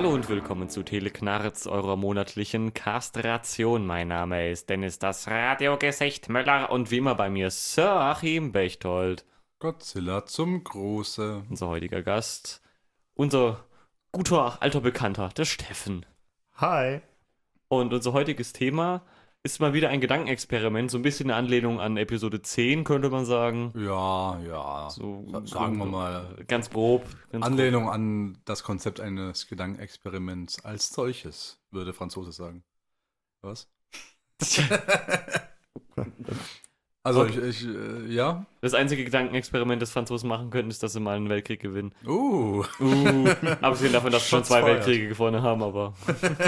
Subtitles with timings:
[0.00, 3.86] Hallo und willkommen zu Teleknarz, eurer monatlichen Kastration.
[3.86, 9.26] Mein Name ist Dennis, das Radiogesicht Möller und wie immer bei mir Sir Achim Bechtold.
[9.58, 11.42] Godzilla zum Große.
[11.50, 12.62] Unser heutiger Gast,
[13.12, 13.66] unser
[14.10, 16.06] guter alter Bekannter, der Steffen.
[16.54, 17.02] Hi.
[17.68, 19.02] Und unser heutiges Thema
[19.42, 23.24] ist mal wieder ein Gedankenexperiment, so ein bisschen eine Anlehnung an Episode 10, könnte man
[23.24, 23.72] sagen.
[23.76, 24.90] Ja, ja.
[24.90, 26.36] So, sagen wir mal.
[26.46, 27.06] Ganz grob.
[27.32, 32.64] Ganz Anlehnung an das Konzept eines Gedankenexperiments als solches, würde Franzose sagen.
[33.40, 33.68] Was?
[37.02, 38.44] also, ich, ich äh, ja.
[38.60, 41.92] Das einzige Gedankenexperiment, das Franzosen machen könnten, ist, dass sie mal einen Weltkrieg gewinnen.
[42.06, 42.62] Uh.
[42.78, 43.28] Uh,
[43.62, 44.76] abgesehen davon, dass sie schon zwei fired.
[44.76, 45.94] Weltkriege gewonnen haben, aber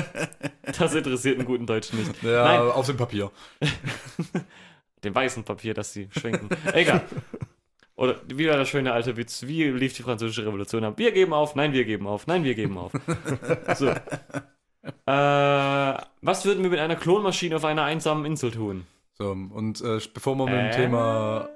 [0.78, 2.22] das interessiert einen guten Deutschen nicht.
[2.22, 3.30] Ja, Nein, auf dem Papier.
[5.04, 6.48] dem weißen Papier, das sie schwenken.
[6.74, 7.02] Egal.
[7.96, 9.44] Oder wie war der schöne alte Witz?
[9.46, 10.98] Wie lief die französische Revolution ab?
[10.98, 12.92] Wir geben auf, nein, wir geben auf, nein, wir geben auf.
[13.76, 13.86] So.
[13.86, 13.94] Äh,
[15.06, 18.86] was würden wir mit einer Klonmaschine auf einer einsamen Insel tun?
[19.14, 20.70] So, und äh, bevor wir mit dem Äh?
[20.70, 21.48] Thema.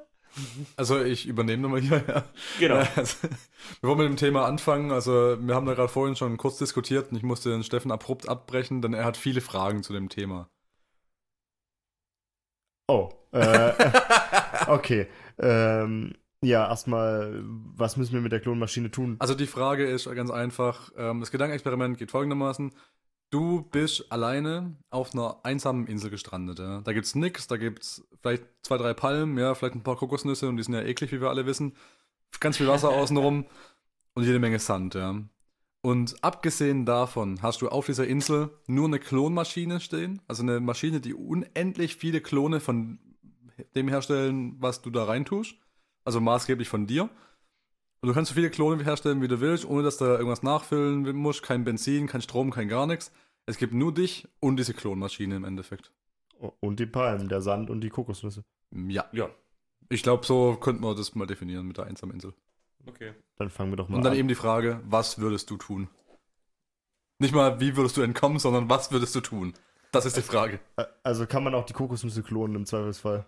[0.77, 2.25] Also, ich übernehme nochmal hier, ja.
[2.59, 2.77] Genau.
[2.97, 3.29] Also,
[3.81, 7.11] bevor wir mit dem Thema anfangen, also wir haben da gerade vorhin schon kurz diskutiert
[7.11, 10.51] und ich musste den Steffen abrupt abbrechen, denn er hat viele Fragen zu dem Thema.
[12.89, 13.11] Oh.
[13.33, 13.73] Äh,
[14.69, 15.07] okay.
[15.39, 19.17] Ähm, ja, erstmal, was müssen wir mit der Klonmaschine tun?
[19.19, 22.73] Also die Frage ist ganz einfach, ähm, das Gedankenexperiment geht folgendermaßen.
[23.31, 26.59] Du bist alleine auf einer einsamen Insel gestrandet.
[26.59, 26.81] Ja?
[26.83, 30.57] Da gibt's nix, da gibt's vielleicht zwei, drei Palmen, ja, vielleicht ein paar Kokosnüsse und
[30.57, 31.75] die sind ja eklig, wie wir alle wissen.
[32.41, 33.47] Ganz viel Wasser außenrum
[34.15, 35.21] und jede Menge Sand, ja.
[35.83, 41.01] Und abgesehen davon hast du auf dieser Insel nur eine Klonmaschine stehen, also eine Maschine,
[41.01, 42.99] die unendlich viele Klone von
[43.75, 45.55] dem herstellen, was du da reintust,
[46.05, 47.09] also maßgeblich von dir.
[48.07, 51.17] Und du kannst so viele Klone herstellen, wie du willst, ohne dass du irgendwas nachfüllen
[51.17, 53.11] musst, kein Benzin, kein Strom, kein gar nichts.
[53.47, 55.91] Es gibt nur dich und diese Klonmaschine im Endeffekt.
[56.61, 58.45] Und die Palmen, der Sand und die Kokosnüsse.
[58.71, 59.07] Ja.
[59.11, 59.29] Ja.
[59.89, 62.33] Ich glaube, so könnten wir das mal definieren mit der einsamen Insel.
[62.87, 63.13] Okay.
[63.39, 64.19] Dann fangen wir doch mal Und dann an.
[64.21, 65.89] eben die Frage, was würdest du tun?
[67.19, 69.53] Nicht mal, wie würdest du entkommen, sondern was würdest du tun?
[69.91, 70.61] Das ist die Frage.
[71.03, 73.27] Also kann man auch die Kokosnüsse klonen im Zweifelsfall.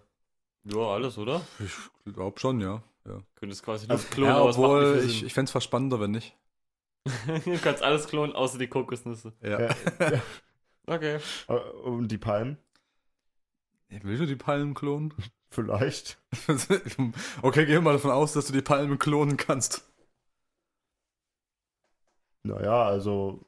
[0.62, 1.40] Ja, alles, oder?
[1.58, 2.80] Ich glaube schon, ja.
[3.08, 3.20] Ja.
[3.34, 6.00] Könntest quasi Also, Luft klonen, ja, aber es macht obwohl, ich, ich fände es spannender,
[6.00, 6.36] wenn nicht.
[7.44, 9.32] Du kannst alles klonen, außer die Kokosnüsse.
[9.42, 9.60] Ja.
[9.60, 9.74] Ja.
[10.86, 11.18] Okay.
[11.84, 12.56] Und die Palmen?
[13.90, 15.12] Willst du die Palmen klonen?
[15.50, 16.18] Vielleicht.
[17.42, 19.86] okay, gehen wir mal davon aus, dass du die Palmen klonen kannst.
[22.42, 23.44] Naja, also.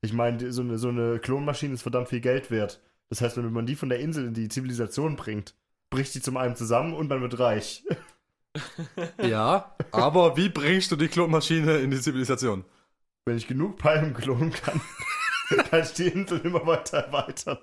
[0.00, 2.80] Ich meine, so eine, so eine Klonmaschine ist verdammt viel Geld wert.
[3.08, 5.56] Das heißt, wenn man die von der Insel in die Zivilisation bringt,
[5.90, 7.84] bricht die zum einen zusammen und man wird reich.
[9.22, 12.64] Ja, aber wie bringst du die Klonmaschine in die Zivilisation?
[13.24, 14.80] Wenn ich genug Palmen klonen kann,
[15.70, 17.58] kann ich die Insel immer weiter erweitern.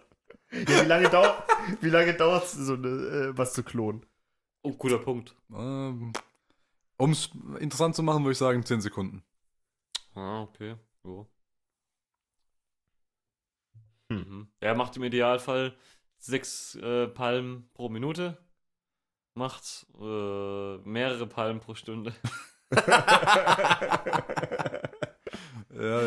[0.51, 1.43] Ja, wie lange dauert
[1.81, 4.05] wie lange dauert es, so eine, äh, was zu klonen?
[4.61, 5.35] Oh, guter Punkt.
[5.51, 6.13] Ähm,
[6.97, 9.23] um es interessant zu machen, würde ich sagen 10 Sekunden.
[10.15, 10.75] Ah, okay.
[11.03, 11.27] Jo.
[14.09, 14.17] Hm.
[14.19, 14.47] Mhm.
[14.59, 15.75] Er macht im Idealfall
[16.17, 18.37] sechs äh, Palmen pro Minute.
[19.35, 22.13] Macht äh, mehrere Palmen pro Stunde.
[25.75, 25.99] Ja,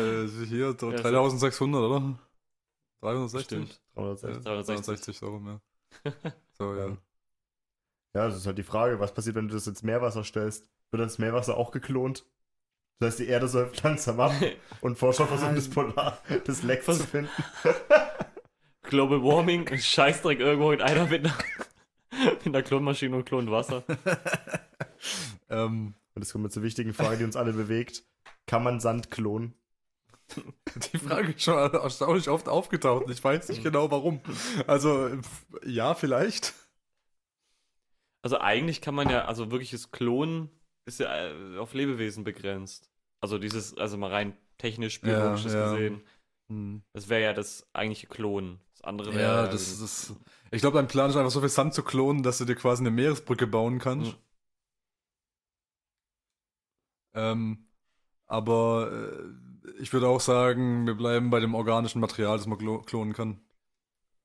[0.45, 2.19] hier so Ja, so- 3600, oder?
[3.01, 3.43] 360?
[3.45, 3.81] Stimmt.
[3.95, 4.43] 360.
[4.45, 5.47] 360 so rum,
[6.05, 6.11] ja.
[6.53, 6.97] So, ja.
[8.15, 10.67] Ja, das ist halt die Frage, was passiert, wenn du das ins Meerwasser stellst?
[10.89, 12.25] Wird das Meerwasser auch geklont?
[12.99, 14.31] Das heißt, die Erde säuft langsam ab
[14.81, 17.29] und Forscher versuchen das Polar, das Leck zu finden.
[18.83, 21.37] Global Warming, ein Scheißdreck irgendwo in einer mit einer,
[22.43, 23.83] mit einer Klonmaschine und klont Wasser.
[25.49, 28.03] Ähm, Und das kommt mit zur wichtigen Frage, die uns alle bewegt.
[28.47, 29.53] Kann man Sand klonen?
[30.93, 33.09] die Frage ist schon erstaunlich oft aufgetaucht.
[33.09, 34.19] Ich weiß nicht genau warum.
[34.65, 35.09] Also,
[35.65, 36.53] ja, vielleicht.
[38.23, 40.49] Also eigentlich kann man ja, also wirkliches Klonen
[40.85, 42.89] ist ja äh, auf Lebewesen begrenzt.
[43.21, 45.71] Also dieses, also mal rein technisch, biologisch Ja, ja.
[45.71, 46.01] gesehen.
[46.49, 46.81] Hm.
[46.93, 48.59] Das wäre ja das eigentliche Klonen.
[48.71, 49.21] Das andere wäre.
[49.21, 50.13] Ja, das ist.
[50.51, 52.81] Ich glaube, dein Plan ist einfach so viel Sand zu klonen, dass du dir quasi
[52.83, 54.13] eine Meeresbrücke bauen kannst.
[54.13, 54.17] Mhm.
[57.15, 57.67] Ähm,
[58.27, 62.79] aber äh, ich würde auch sagen, wir bleiben bei dem organischen Material, das man klo
[62.81, 63.41] klonen kann.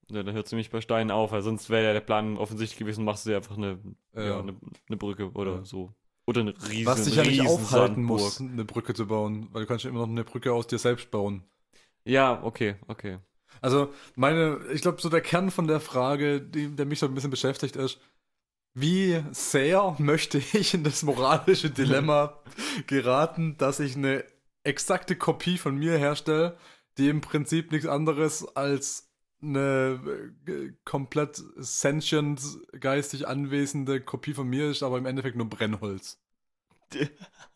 [0.09, 2.77] Ja, dann hört sie mich bei Steinen auf, weil sonst wäre ja der Plan offensichtlich
[2.77, 3.79] gewesen, machst du dir einfach eine,
[4.13, 4.23] Ja.
[4.23, 4.55] ja, eine,
[4.87, 5.65] eine Brücke oder Ja.
[5.65, 5.93] so.
[6.25, 8.19] Oder eine riesen Was dich ja nicht aufhalten Sandburg.
[8.19, 10.77] muss, eine Brücke zu bauen, weil du kannst ja immer noch eine Brücke aus dir
[10.77, 11.43] selbst bauen.
[12.05, 13.19] Ja, okay, okay.
[13.61, 17.13] Also meine, ich glaube, so der Kern von der Frage, die, der mich so ein
[17.13, 17.99] bisschen beschäftigt, ist,
[18.73, 22.41] wie sehr möchte ich in das moralische Dilemma
[22.87, 24.25] geraten, dass ich eine
[24.63, 26.57] exakte Kopie von mir herstelle,
[26.97, 29.09] die im Prinzip nichts anderes als
[29.41, 29.99] eine
[30.47, 32.41] äh, komplett sentient,
[32.79, 36.22] geistig anwesende Kopie von mir ist, aber im Endeffekt nur Brennholz.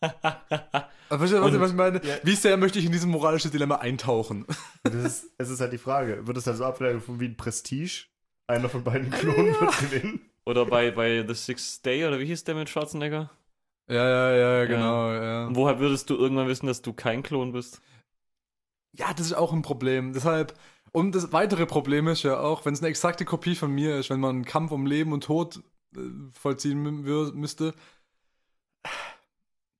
[0.00, 2.04] Aber versteht ihr, was, ich meine?
[2.04, 2.16] ja.
[2.22, 4.46] Wie sehr möchte ich in dieses moralische Dilemma eintauchen?
[4.82, 8.06] Das ist, es ist halt die Frage, wird es dann so abgelaufen wie ein Prestige?
[8.46, 10.20] Einer von beiden Klonen wird gewinnen.
[10.46, 13.30] Oder bei, bei The Sixth Day, oder wie hieß der mit Schwarzenegger?
[13.88, 15.46] Ja, ja, ja, genau, ja.
[15.46, 17.80] Und woher würdest du irgendwann wissen, dass du kein Klon bist?
[18.92, 20.12] Ja, das ist auch ein Problem.
[20.12, 20.54] Deshalb,
[20.92, 24.10] und das weitere Problem ist ja auch, wenn es eine exakte Kopie von mir ist,
[24.10, 25.62] wenn man einen Kampf um Leben und Tod
[25.96, 26.00] äh,
[26.32, 27.74] vollziehen müsste,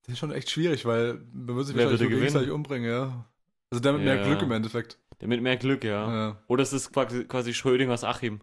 [0.08, 3.26] das ist schon echt schwierig, weil man würde sich Wer wahrscheinlich würde gegenseitig umbringen, ja.
[3.70, 4.24] Also der mit mehr Ja.
[4.24, 4.98] Glück im Endeffekt.
[5.20, 6.10] Der mit mehr Glück, ja.
[6.10, 6.42] Ja.
[6.46, 8.40] Oder es ist quasi, quasi Schrödingers Achim.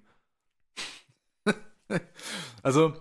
[2.62, 2.94] Also,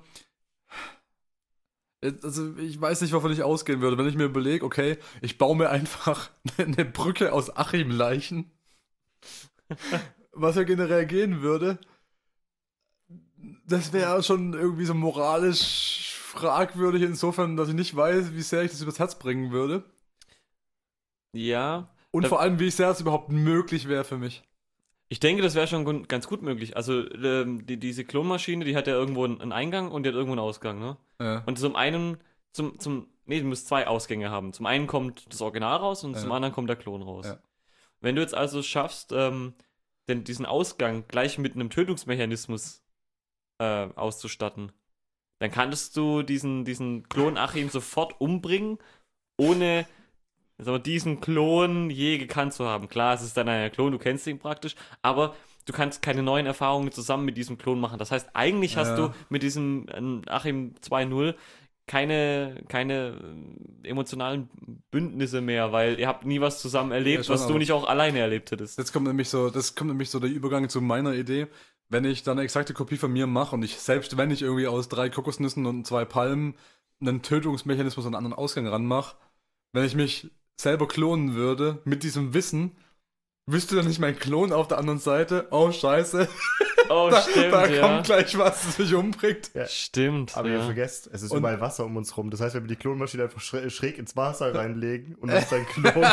[2.02, 5.56] also ich weiß nicht, wovon ich ausgehen würde, wenn ich mir überlege, okay, ich baue
[5.56, 8.50] mir einfach eine Brücke aus Achim-Leichen,
[10.32, 11.78] was ja generell gehen würde,
[13.66, 18.70] das wäre schon irgendwie so moralisch fragwürdig insofern, dass ich nicht weiß, wie sehr ich
[18.70, 19.84] das übers Herz bringen würde.
[21.32, 21.88] Ja.
[22.10, 24.42] Und vor allem, wie sehr es überhaupt möglich wäre für mich.
[25.08, 26.76] Ich denke, das wäre schon ganz gut möglich.
[26.76, 30.14] Also, ähm, die, diese Klonmaschine, die hat ja irgendwo einen einen Eingang und die hat
[30.14, 30.96] irgendwo einen Ausgang, ne?
[31.20, 31.42] Ja.
[31.46, 32.18] Und zum einen,
[32.52, 34.52] zum, zum, nee, du musst zwei Ausgänge haben.
[34.52, 36.20] Zum einen kommt das Original raus und Ja.
[36.20, 37.26] zum anderen kommt der Klon raus.
[37.26, 37.38] Ja.
[38.00, 39.54] Wenn du jetzt also schaffst, ähm,
[40.08, 42.82] den, diesen Ausgang gleich mit einem Tötungsmechanismus
[43.58, 44.72] äh, auszustatten,
[45.40, 48.78] dann kannst du diesen, diesen Klon Achim sofort umbringen,
[49.36, 49.86] ohne
[50.58, 52.88] wir, diesen Klon je gekannt zu haben.
[52.88, 55.34] Klar, es ist dann ein Klon, du kennst ihn praktisch, aber
[55.66, 57.98] du kannst keine neuen Erfahrungen zusammen mit diesem Klon machen.
[57.98, 59.08] Das heißt, eigentlich hast Ja.
[59.08, 61.34] du mit diesem ähm, Achim 2.0
[61.86, 63.20] keine, keine
[63.84, 64.48] äh, emotionalen
[64.90, 68.20] Bündnisse mehr, weil ihr habt nie was zusammen erlebt, schon, was du nicht auch alleine
[68.20, 68.78] erlebt hättest.
[68.78, 71.46] Jetzt kommt nämlich so, das kommt nämlich so der Übergang zu meiner Idee.
[71.88, 74.66] Wenn ich dann eine exakte Kopie von mir mache und ich, selbst wenn ich irgendwie
[74.66, 76.54] aus drei Kokosnüssen und zwei Palmen
[77.00, 79.16] einen Tötungsmechanismus an einen anderen Ausgang ranmache,
[79.72, 82.72] wenn ich mich selber klonen würde, mit diesem Wissen,
[83.46, 86.28] wüsste dann nicht mein Klon auf der anderen Seite, oh scheiße,
[86.90, 87.80] Oh, da, stimmt, da ja.
[87.80, 89.50] kommt gleich was, das mich umbringt.
[89.54, 89.66] Ja.
[89.66, 90.36] Stimmt.
[90.36, 90.64] Aber ihr ja.
[90.64, 92.30] vergesst, es ist Und- überall Wasser um uns rum.
[92.30, 95.64] Das heißt, wenn wir die Klonmaschine einfach schräg, schräg ins Wasser reinlegen und uns dann
[95.64, 95.94] Klon,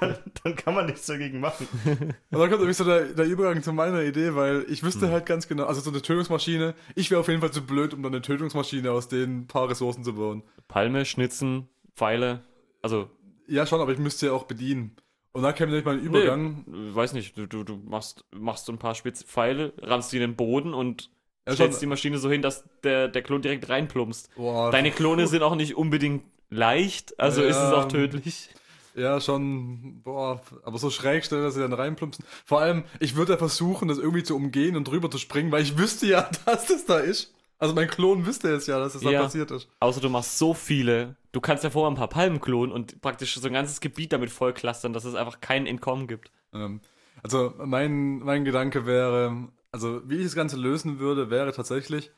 [0.00, 1.68] dann, dann kann man nichts dagegen machen.
[1.84, 5.12] Und dann kommt nämlich so der, der Übergang zu meiner Idee, weil ich wüsste Hm.
[5.12, 8.02] halt ganz genau, also so eine Tötungsmaschine, ich wäre auf jeden Fall zu blöd, um
[8.02, 10.42] dann eine Tötungsmaschine aus den ein paar Ressourcen zu bauen.
[10.68, 12.42] Palme, Schnitzen, Pfeile.
[12.80, 13.10] Also,
[13.46, 14.96] Ja, schon, aber ich müsste ja auch bedienen.
[15.32, 16.64] Und dann käme nämlich mein Übergang.
[16.66, 20.16] nee, weiß nicht, du, du, du machst, machst so ein paar spitze Pfeile, rammst die
[20.16, 21.10] in den Boden und
[21.48, 24.28] Ja, stellst schon, die Maschine so hin, dass der, der Klon direkt reinplumpst.
[24.36, 27.48] boah, Deine Klone sind auch nicht unbedingt leicht, also Ja.
[27.48, 28.50] ist es auch tödlich.
[28.94, 32.26] ja, schon, boah, aber so schräg stellen, dass sie dann reinplumpsen.
[32.44, 35.62] Vor allem, ich würde ja versuchen, das irgendwie zu umgehen und drüber zu springen, weil
[35.62, 37.32] ich wüsste ja, dass das da ist.
[37.62, 39.12] Also mein Klon wüsste es ja, dass das Ja.
[39.12, 39.68] da passiert ist.
[39.78, 41.14] Außer du machst so viele.
[41.30, 44.30] Du kannst ja vorher ein paar Palmen klonen und praktisch so ein ganzes Gebiet damit
[44.30, 46.32] vollklustern, dass es einfach kein Entkommen gibt.
[46.52, 46.80] Ähm,
[47.22, 52.10] also mein, mein Gedanke wäre, also wie ich das Ganze lösen würde, wäre tatsächlich,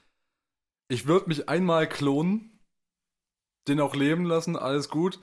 [0.88, 2.58] ich würde mich einmal klonen,
[3.68, 5.20] den auch leben lassen, alles gut.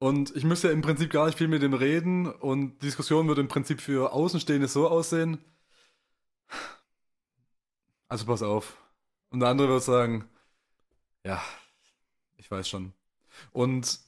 [0.00, 3.28] Und ich müsste ja im Prinzip gar nicht viel mit dem reden und die Diskussion
[3.28, 5.38] würde im Prinzip für Außenstehende so aussehen.
[8.08, 8.76] Also pass auf.
[9.30, 10.28] Und der andere wird sagen,
[11.24, 11.42] ja,
[12.36, 12.92] ich weiß schon.
[13.52, 14.00] Und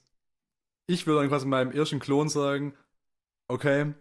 [0.86, 2.74] ich würde dann quasi meinem ersten Klon sagen,
[3.48, 3.92] okay,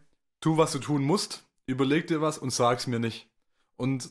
[0.41, 3.27] tu, was du tun musst, überleg dir was und sag's mir nicht.
[3.75, 4.09] Und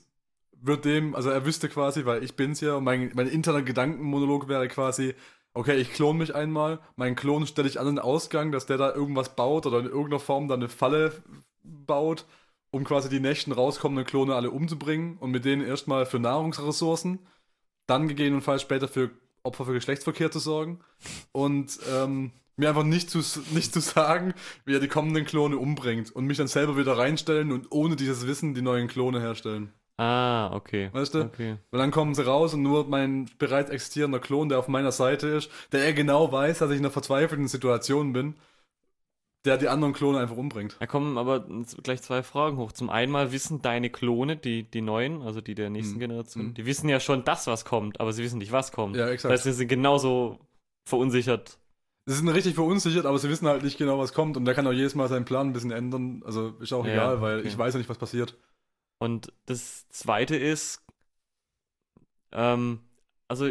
[0.61, 4.49] wird dem, also er wüsste quasi, weil ich bin's ja, und mein, mein interner Gedankenmonolog
[4.49, 5.15] wäre quasi,
[5.55, 8.95] okay, ich klon mich einmal, meinen Klon stelle ich an den Ausgang, dass der da
[8.95, 11.13] irgendwas baut oder in irgendeiner Form dann eine Falle
[11.63, 12.27] baut,
[12.71, 17.21] um quasi die nächsten rauskommenden Klone alle umzubringen und mit denen erstmal für Nahrungsressourcen,
[17.87, 19.11] dann gegebenenfalls später für
[19.43, 20.81] Opfer für Geschlechtsverkehr zu sorgen
[21.33, 23.21] und ähm, mir einfach nicht zu,
[23.53, 24.35] nicht zu sagen,
[24.65, 28.27] wie er die kommenden Klone umbringt und mich dann selber wieder reinstellen und ohne dieses
[28.27, 29.73] Wissen die neuen Klone herstellen.
[29.97, 30.91] Ah, okay.
[30.93, 31.23] Weißt du?
[31.23, 31.57] Okay.
[31.71, 35.27] Und dann kommen sie raus und nur mein bereits existierender Klon, der auf meiner Seite
[35.29, 38.35] ist, der er genau weiß, dass ich in einer verzweifelten Situation bin,
[39.45, 40.77] der die anderen Klone einfach umbringt.
[40.81, 41.47] Da kommen aber
[41.83, 42.73] gleich zwei Fragen hoch.
[42.73, 46.01] Zum einen mal wissen deine Klone, die, die neuen, also die der nächsten Mhm.
[46.01, 46.55] Generation, Mhm.
[46.55, 48.97] die wissen ja schon das, was kommt, aber sie wissen nicht, was kommt.
[48.97, 49.33] Ja, Das exakt.
[49.33, 50.39] heißt, sie sind genauso
[50.89, 51.59] verunsichert.
[52.07, 54.67] Sie sind richtig verunsichert, aber sie wissen halt nicht genau, was kommt und der kann
[54.67, 56.23] auch jedes Mal seinen Plan ein bisschen ändern.
[56.25, 57.49] Also ist auch Ja, egal, weil okay.
[57.49, 58.37] ich weiß ja nicht, was passiert.
[58.99, 60.83] Und das zweite ist,
[62.33, 62.81] ähm,
[63.29, 63.51] also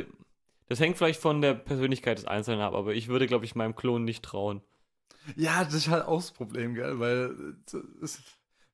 [0.69, 3.75] Das hängt vielleicht von der Persönlichkeit des Einzelnen ab, aber ich würde, glaube ich, meinem
[3.75, 4.61] Klon nicht trauen.
[5.35, 6.99] Ja, das ist halt auch das Problem, gell?
[6.99, 7.35] Weil,
[7.73, 8.21] äh, es,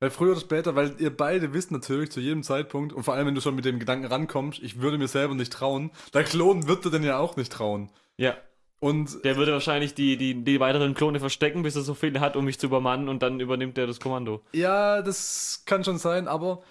[0.00, 3.26] weil früher oder später, weil ihr beide wisst natürlich zu jedem Zeitpunkt, und vor allem,
[3.26, 6.68] wenn du schon mit dem Gedanken rankommst, ich würde mir selber nicht trauen, der Klon
[6.68, 7.90] wird dir denn ja auch nicht trauen.
[8.16, 8.36] Ja.
[8.80, 12.36] Und Der würde wahrscheinlich die, die, die weiteren Klone verstecken, bis er so viele hat,
[12.36, 14.42] um mich zu übermannen und dann übernimmt er das Kommando.
[14.52, 16.62] ja, das kann schon sein, aber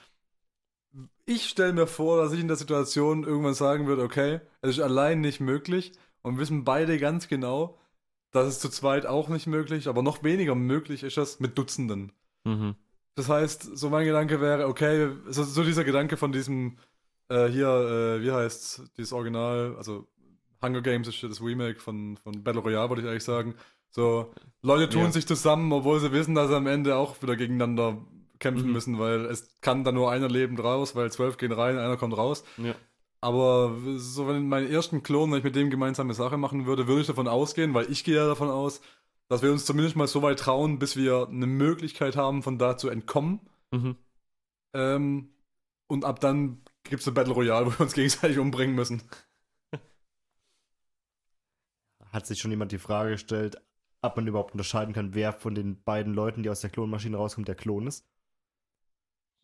[1.26, 4.80] ich stelle mir vor, dass ich in der Situation irgendwann sagen würde, okay, es ist
[4.80, 7.80] allein nicht möglich und wissen beide ganz genau,
[8.34, 12.12] dass es zu zweit auch nicht möglich, aber noch weniger möglich ist es mit Dutzenden.
[12.44, 12.76] Mhm.
[13.16, 16.78] Das heißt, so mein Gedanke wäre, okay, so, so dieser Gedanke von diesem,
[17.30, 20.08] äh, hier, äh, wie heißt dieses Original, also
[20.62, 23.56] Hunger Games ist das Remake von, von Battle Royale, würde ich eigentlich sagen.
[23.92, 25.12] So, Leute tun Ja.
[25.12, 27.98] sich zusammen, obwohl sie wissen, dass sie am Ende auch wieder gegeneinander
[28.40, 28.74] kämpfen Mhm.
[28.74, 32.18] müssen, weil es kann da nur einer lebend raus, weil zwölf gehen rein, einer kommt
[32.18, 32.44] raus.
[32.58, 32.74] Ja.
[33.24, 37.00] Aber so, wenn meinen ersten Klon, wenn ich mit dem gemeinsame Sache machen würde, würde
[37.02, 38.82] ich davon ausgehen, weil ich gehe ja davon aus,
[39.30, 42.76] dass wir uns zumindest mal so weit trauen, bis wir eine Möglichkeit haben, von da
[42.78, 43.40] zu entkommen.
[43.72, 43.96] Mhm.
[44.74, 45.30] Ähm,
[45.88, 49.02] und ab dann gibt es eine Battle Royale, wo wir uns gegenseitig umbringen müssen.
[52.12, 53.56] Hat sich schon jemand die Frage gestellt,
[54.02, 57.48] ob man überhaupt unterscheiden kann, wer von den beiden Leuten, die aus der Klonmaschine rauskommt,
[57.48, 58.06] der Klon ist?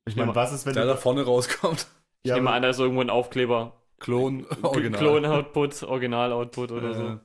[0.06, 1.88] Ich meine, was ist, wenn Der du- da vorne rauskommt.
[2.24, 3.82] Ich Ja, nehme an, da ist irgendwo ein Aufkleber.
[4.00, 5.04] Klon, original.
[5.04, 7.20] Klon-Output, Original-Output oder Äh, so.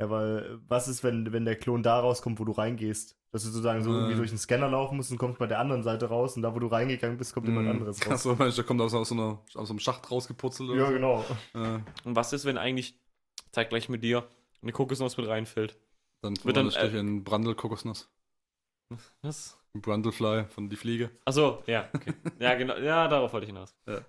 [0.00, 3.16] Ja, weil was ist, wenn, wenn der Klon da rauskommt, wo du reingehst?
[3.30, 3.94] Dass du sozusagen so Äh.
[3.94, 6.54] irgendwie durch den Scanner laufen musst und kommst bei der anderen Seite raus und da,
[6.54, 8.12] wo du reingegangen bist, kommt jemand anderes raus.
[8.12, 10.80] Achso, meinst du, der kommt aus, aus, so einer, aus so einem Schacht rausgeputzelt oder
[10.80, 10.92] Ja, so?
[10.92, 11.24] genau.
[11.54, 12.94] Äh, Und was ist, wenn eigentlich,
[13.52, 14.28] zeig gleich mit dir,
[14.62, 15.78] eine Kokosnuss mit reinfällt?
[16.20, 18.08] dann Wird dann, äh, in Brandl-Kokosnuss.
[19.22, 19.56] Was?
[19.74, 21.10] Brundlefly von die Fliege.
[21.24, 22.12] Achso, ja, okay.
[22.38, 23.74] Ja, genau, ja, darauf wollte ich hinaus.
[23.86, 24.00] Ja.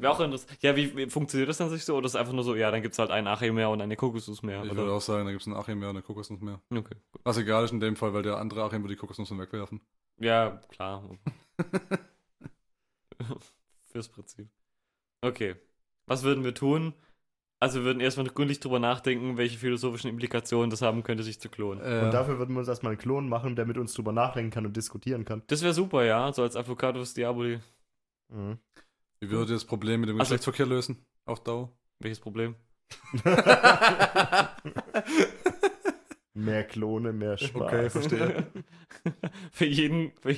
[0.00, 0.56] Wäre auch interessant.
[0.62, 1.94] Ja, wie, wie funktioniert das dann sich so?
[1.94, 3.82] Oder ist es einfach nur so, ja, dann gibt es halt ein Achim mehr und
[3.82, 4.64] eine Kokosnuss mehr?
[4.64, 4.78] Ich Oder?
[4.80, 6.62] würde auch sagen, da gibt es einen Achim mehr und eine Kokosnuss mehr.
[6.70, 7.20] Okay, gut.
[7.24, 9.82] Was egal ist in dem Fall, weil der andere Achim würde die Kokosnuss dann wegwerfen.
[10.18, 11.06] Ja, klar.
[13.92, 14.48] Fürs Prinzip.
[15.20, 15.56] Okay.
[16.06, 16.94] Was würden wir tun?
[17.62, 21.48] Also wir würden erstmal gründlich drüber nachdenken, welche philosophischen Implikationen das haben könnte, sich zu
[21.48, 21.80] klonen.
[21.80, 24.50] Äh, Und dafür würden wir uns erstmal einen Klon machen, der mit uns drüber nachdenken
[24.50, 25.42] kann und diskutieren kann.
[25.46, 27.60] Das wäre super, ja, so als Avocados Diaboli.
[28.30, 28.58] Mhm.
[29.20, 31.06] wie würdet ihr das Problem mit dem Also- Geschlechtsverkehr lösen?
[31.24, 31.70] Auf Dauer?
[32.00, 32.56] Welches Problem?
[36.34, 37.62] Mehr Klone, mehr Spaß.
[37.62, 38.46] Okay, verstehe.
[39.52, 40.12] für jeden.
[40.20, 40.30] Für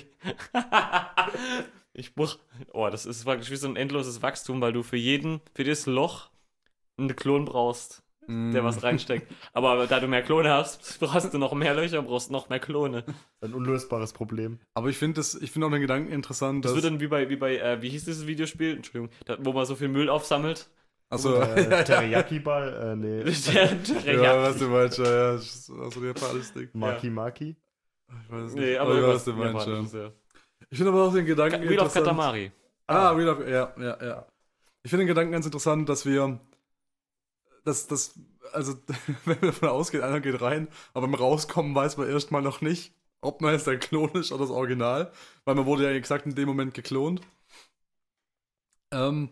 [1.94, 2.38] ich muss.
[2.72, 5.86] Oh, das ist praktisch wie so ein endloses Wachstum, weil du für jeden, für jedes
[5.86, 6.30] Loch
[6.98, 9.30] einen Klon brauchst, der was reinsteckt.
[9.52, 13.04] Aber da du mehr Klone hast, brauchst du noch mehr Löcher, brauchst noch mehr Klone.
[13.42, 14.60] Ein unlösbares Problem.
[14.72, 16.82] Aber ich finde das- ich finde auch den Gedanken interessant, Das dass.
[16.82, 18.76] wird dann wie bei, wie bei, äh, wie hieß dieses Videospiel?
[18.76, 20.70] Entschuldigung, da, wo man so viel Müll aufsammelt.
[21.10, 23.24] Achso, Äh, Teriyaki-Ball, äh, nee.
[23.52, 26.70] Der, der, ja, was du meinst, ja, ja, also der alles Ding.
[26.72, 27.56] Maki Maki.
[28.08, 28.78] Ich weiß es Nee, nicht.
[28.80, 30.10] aber ich weiß, irgendwas was du meinst, ja.
[30.70, 32.04] Ich finde aber auch den Gedanken Wheel of interessant.
[32.06, 32.52] Katamari.
[32.86, 34.26] Ah, Wheel of, ja, ja, ja.
[34.82, 36.40] Ich finde den Gedanken ganz interessant, dass wir,
[37.64, 38.14] dass das,
[38.52, 38.74] also,
[39.24, 42.92] wenn wir davon ausgehen, einer geht rein, aber beim Rauskommen weiß man erstmal noch nicht,
[43.20, 45.12] ob man jetzt der Klon ist oder das Original,
[45.44, 47.22] weil man wurde ja exakt in dem Moment geklont.
[48.92, 49.30] Ähm,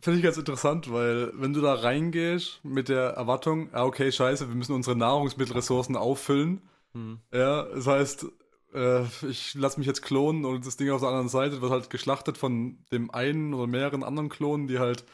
[0.00, 4.48] finde ich ganz interessant, weil wenn du da reingehst mit der Erwartung, ah, okay, scheiße,
[4.48, 6.62] wir müssen unsere Nahrungsmittelressourcen auffüllen,
[6.94, 7.20] Hm.
[7.32, 8.26] ja, das heißt,
[8.74, 11.90] äh, ich lasse mich jetzt klonen und das Ding auf der anderen Seite wird halt
[11.90, 15.04] geschlachtet von dem einen oder mehreren anderen Klonen, die halt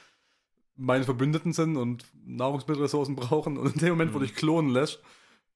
[0.76, 3.56] meine Verbündeten sind und Nahrungsmittelressourcen brauchen.
[3.58, 4.22] Und in dem Moment, wo Mhm.
[4.22, 5.00] du dich klonen lässt,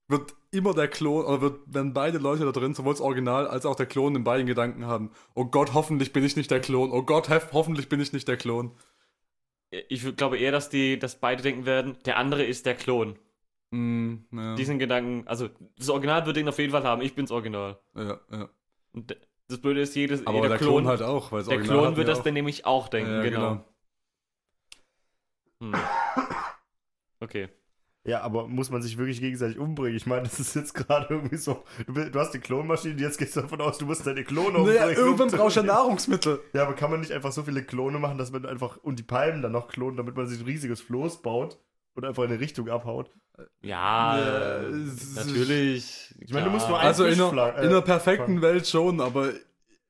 [0.08, 3.66] wird immer der Klon, oder wird, werden beide Leute da drin, sowohl das Original als
[3.66, 5.10] auch der Klon, in beiden Gedanken haben.
[5.34, 6.90] Oh Gott, hoffentlich bin ich nicht der Klon.
[6.92, 8.70] Oh Gott, hoffentlich bin ich nicht der Klon.
[9.70, 13.18] Ich glaube eher, dass die, dass beide denken werden, der andere ist der Klon.
[13.70, 17.30] Mm, ja, Diesen Gedanken, also das Original wird den auf jeden Fall haben, ich bin's
[17.30, 17.78] Original.
[17.94, 18.48] ja, ja.
[18.94, 19.14] Und
[19.48, 22.08] das Blöde ist, jedes, Aber jeder der Klon, halt auch, weil der Original Klon wird
[22.08, 23.64] ja das auch- dann nämlich auch denken, Ja, genau.
[25.62, 25.75] Hm.
[27.21, 27.49] Okay.
[28.05, 29.97] Ja, aber muss man sich wirklich gegenseitig umbringen?
[29.97, 31.65] Ich meine, das ist jetzt gerade irgendwie so.
[31.87, 34.81] Du, du hast die Klonmaschine, jetzt gehst du davon aus, du musst deine Klone umbringen.
[34.83, 36.41] Naja, irgendwann brauchst du ja Nahrungsmittel.
[36.53, 39.03] Ja, aber kann man nicht einfach so viele Klone machen, dass man einfach und die
[39.03, 41.59] Palmen dann noch klonen, damit man sich ein riesiges Floß baut
[41.95, 43.11] und einfach in eine Richtung abhaut?
[43.62, 44.71] Ja, Ja, äh,
[45.17, 46.15] natürlich.
[46.21, 46.81] Ich meine, du musst nur klar.
[46.83, 48.43] ein- Also in einer, äh, in einer perfekten fangen.
[48.43, 49.33] Welt schon, aber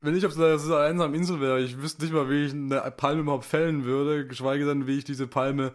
[0.00, 3.22] wenn ich auf dieser, einsamen Insel wäre, ich wüsste nicht mal, wie ich eine Palme
[3.22, 5.74] überhaupt fällen würde, geschweige denn, wie ich diese Palme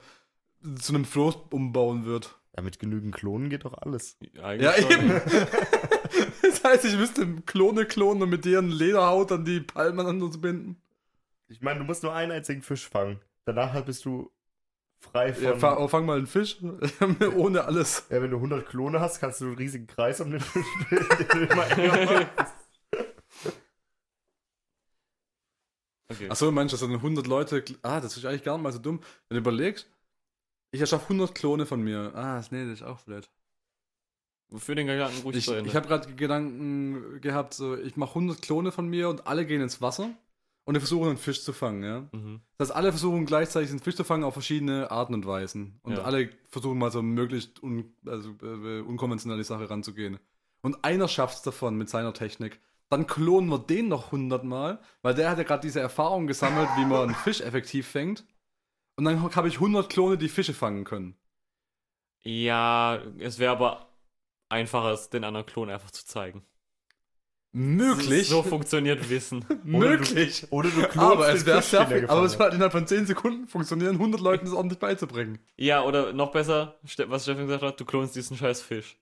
[0.79, 2.27] zu einem Floß umbauen würde.
[2.55, 4.17] Ja, mit genügend Klonen geht doch alles.
[4.41, 4.91] Eigentlich Ja, schon.
[4.91, 5.09] eben.
[6.41, 10.39] das heißt, ich müsste Klone klonen und mit deren Lederhaut dann die Palmen aneinander zu
[10.39, 10.77] binden.
[11.47, 13.19] Ich meine, du musst nur einen einzigen Fisch fangen.
[13.45, 14.31] Danach bist du
[14.99, 15.43] Frei von.
[15.43, 16.57] Ja, fa oh, fang mal einen Fisch
[17.35, 18.05] ohne alles.
[18.09, 21.07] Ja, wenn du 100 Klone hast, kannst du einen riesigen Kreis um den Fisch bilden,
[21.17, 22.52] den du immer enger machst.
[26.13, 26.29] Okay.
[26.29, 27.63] Achso, meinst du, dass dann 100 Leute.
[27.81, 28.99] Ah, das ist eigentlich gar nicht mal so dumm.
[29.29, 29.87] Wenn du überlegst,
[30.71, 32.11] ich erschaffe 100 Klone von mir.
[32.15, 33.29] Ah, das- nee, das ist auch blöd.
[34.49, 35.69] Wofür den Gedanken ruhig Ich, zu Ende.
[35.69, 39.61] ich habe gerade Gedanken gehabt, so, ich mache 100 Klone von mir und alle gehen
[39.61, 40.11] ins Wasser
[40.65, 42.07] und wir versuchen einen Fisch zu fangen, ja.
[42.11, 42.39] mhm.
[42.57, 45.79] Das heißt, alle versuchen gleichzeitig einen Fisch zu fangen auf verschiedene Arten und Weisen.
[45.81, 46.03] Und Ja.
[46.03, 50.19] alle versuchen mal so möglichst un, also, äh, unkonventionell die Sache ranzugehen.
[50.61, 52.59] Und einer schafft es davon mit seiner Technik.
[52.89, 56.69] Dann klonen wir den noch 100 Mal, weil der hat ja gerade diese Erfahrung gesammelt,
[56.77, 58.25] wie man einen Fisch effektiv fängt.
[58.95, 61.15] Und dann habe ich 100 Klone, die Fische fangen können.
[62.21, 63.89] Ja, es wäre aber
[64.49, 66.45] einfacher, es den anderen Klon einfach zu zeigen.
[67.55, 68.29] Möglich.
[68.29, 69.45] So funktioniert Wissen.
[69.63, 70.47] möglich.
[70.49, 73.47] Oder du klonst Aber es wäre sehr er aber es wird innerhalb von 10 Sekunden
[73.47, 75.37] funktionieren, 100 Leuten das ordentlich beizubringen.
[75.55, 78.97] Ja, oder noch besser, was Stefan gesagt hat, du klonst diesen scheiß Fisch.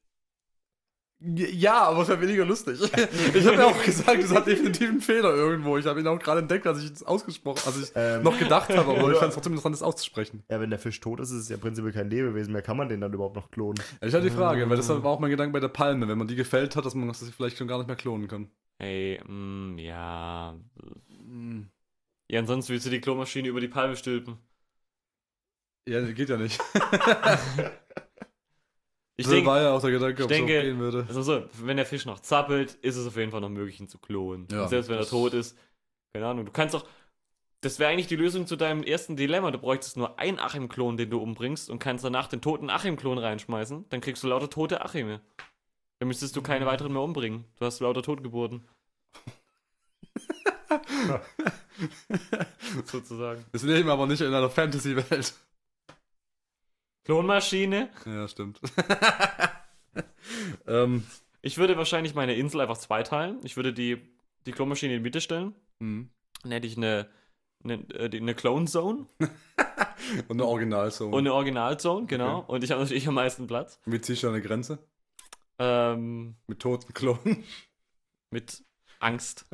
[1.24, 2.80] Ja, aber es wäre weniger lustig.
[3.34, 5.78] Ich habe ja auch gesagt, es hat definitiv einen Fehler irgendwo.
[5.78, 8.76] Ich habe ihn auch gerade entdeckt, als ich es ausgesprochen, als ich Ähm, noch gedacht
[8.76, 10.44] habe, aber ich fand es trotzdem interessant, das auszusprechen.
[10.50, 12.64] Ja, wenn der Fisch tot ist, ist es ja prinzipiell kein Lebewesen mehr.
[12.64, 13.82] Kann man den dann überhaupt noch klonen?
[14.02, 16.18] Ja, ich hatte die Frage, weil das war auch mein Gedanke bei der Palme, wenn
[16.18, 18.50] man die gefällt hat, dass man das vielleicht schon gar nicht mehr klonen kann.
[18.80, 20.56] Ey, mm, ja.
[21.10, 21.70] Hm.
[22.30, 24.38] Ja, ansonsten willst du die Klomaschine über die Palme stülpen.
[25.88, 26.60] Ja, geht ja nicht.
[29.18, 31.06] Ich das denke, war ja auch der Gedanke, ob es denke- gehen würde.
[31.08, 33.88] also so, wenn der Fisch noch zappelt, ist es auf jeden Fall noch möglich, ihn
[33.88, 34.48] zu klonen.
[34.52, 35.58] Ja, selbst wenn er das- tot ist,
[36.14, 36.86] keine Ahnung, du kannst auch.
[37.64, 39.52] Das wäre eigentlich die Lösung zu deinem ersten Dilemma.
[39.52, 43.86] Du bräuchtest nur einen Achim-Klon, den du umbringst und kannst danach den toten Achim-Klon reinschmeißen.
[43.90, 45.22] Dann kriegst du lauter tote Achime.
[46.00, 47.46] Dann müsstest du keine weiteren mehr umbringen.
[47.60, 48.68] Du hast lauter Totgeburten.
[52.86, 53.44] Sozusagen.
[53.52, 55.34] Wir leben aber nicht in einer Fantasy-Welt.
[57.04, 57.90] Klonmaschine.
[58.06, 58.60] Ja, stimmt.
[60.68, 61.04] ähm,
[61.42, 63.40] Ich würde wahrscheinlich meine Insel einfach zweiteilen.
[63.44, 63.98] Ich würde die,
[64.46, 65.56] die Klonmaschine in die Mitte stellen.
[65.80, 66.10] hm.
[66.44, 67.08] Dann hätte ich eine,
[67.64, 69.06] eine, äh, eine Clone Zone
[70.28, 71.12] Und eine Originalzone.
[71.16, 72.40] und eine Original Zone, genau.
[72.48, 73.80] Und ich habe natürlich am meisten Platz.
[74.02, 74.80] Ziehst du eine Grenze?
[75.60, 77.44] Ähm, Mit toten Klonen?
[78.32, 78.64] mit
[79.00, 79.46] Angst.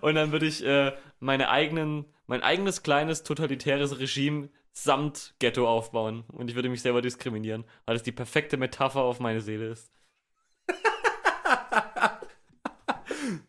[0.00, 6.24] und dann würde ich äh, meine eigenen, mein eigenes kleines totalitäres Regime samt Ghetto aufbauen.
[6.28, 9.90] Und ich würde mich selber diskriminieren, weil es die perfekte Metapher auf meine Seele ist.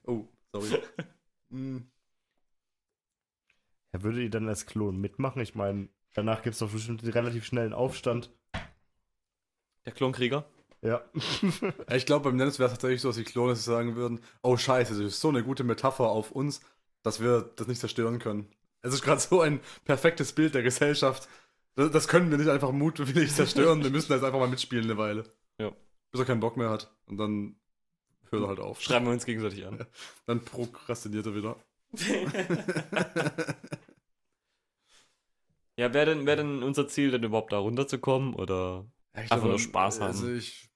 [0.05, 0.81] Oh, sorry.
[1.51, 1.87] Hm.
[3.93, 5.41] Ja, würde die dann als Klon mitmachen?
[5.41, 8.31] Ich meine, danach gibt es doch bestimmt einen relativ schnellen Aufstand.
[9.85, 10.45] Der Klonkrieger.
[10.81, 11.03] Ja.
[11.93, 14.93] Ich glaube, beim Dennis wäre es tatsächlich so, dass die Klone sagen würden, oh scheiße,
[14.93, 16.61] das ist so eine gute Metapher auf uns,
[17.03, 18.47] dass wir das nicht zerstören können.
[18.81, 21.27] Es ist gerade so ein perfektes Bild der Gesellschaft.
[21.75, 24.97] Das, das können wir nicht einfach mutwillig zerstören, wir müssen jetzt einfach mal mitspielen eine
[24.97, 25.23] Weile.
[25.59, 25.71] Ja.
[26.11, 26.95] Bis er keinen Bock mehr hat.
[27.05, 27.55] Und dann
[28.29, 28.81] hört er halt auf.
[28.81, 29.85] Schreiben wir uns gegenseitig an.
[30.25, 31.55] Dann prokrastiniert er wieder.
[35.77, 38.33] Ja, wäre denn, wär denn unser Ziel, denn überhaupt da runterzukommen?
[38.33, 38.85] Oder
[39.15, 40.07] Ja, Einfach nur Spaß haben.
[40.07, 40.69] Also ich,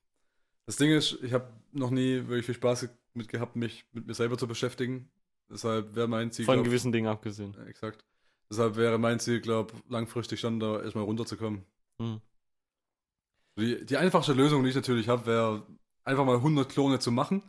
[0.67, 4.13] das Ding ist, ich habe noch nie wirklich viel Spaß mit gehabt, mich mit mir
[4.13, 5.09] selber zu beschäftigen.
[5.51, 6.45] Deshalb wäre mein Ziel.
[6.45, 7.55] von glaub- gewissen Dingen abgesehen?
[7.57, 8.05] Ja, exakt.
[8.49, 11.63] Deshalb wäre mein Ziel, glaube langfristig schon da erstmal runterzukommen.
[11.99, 12.21] Hm.
[13.57, 15.63] Die, die einfachste Lösung, die ich natürlich habe, wäre
[16.03, 17.43] einfach mal 100 Klone zu machen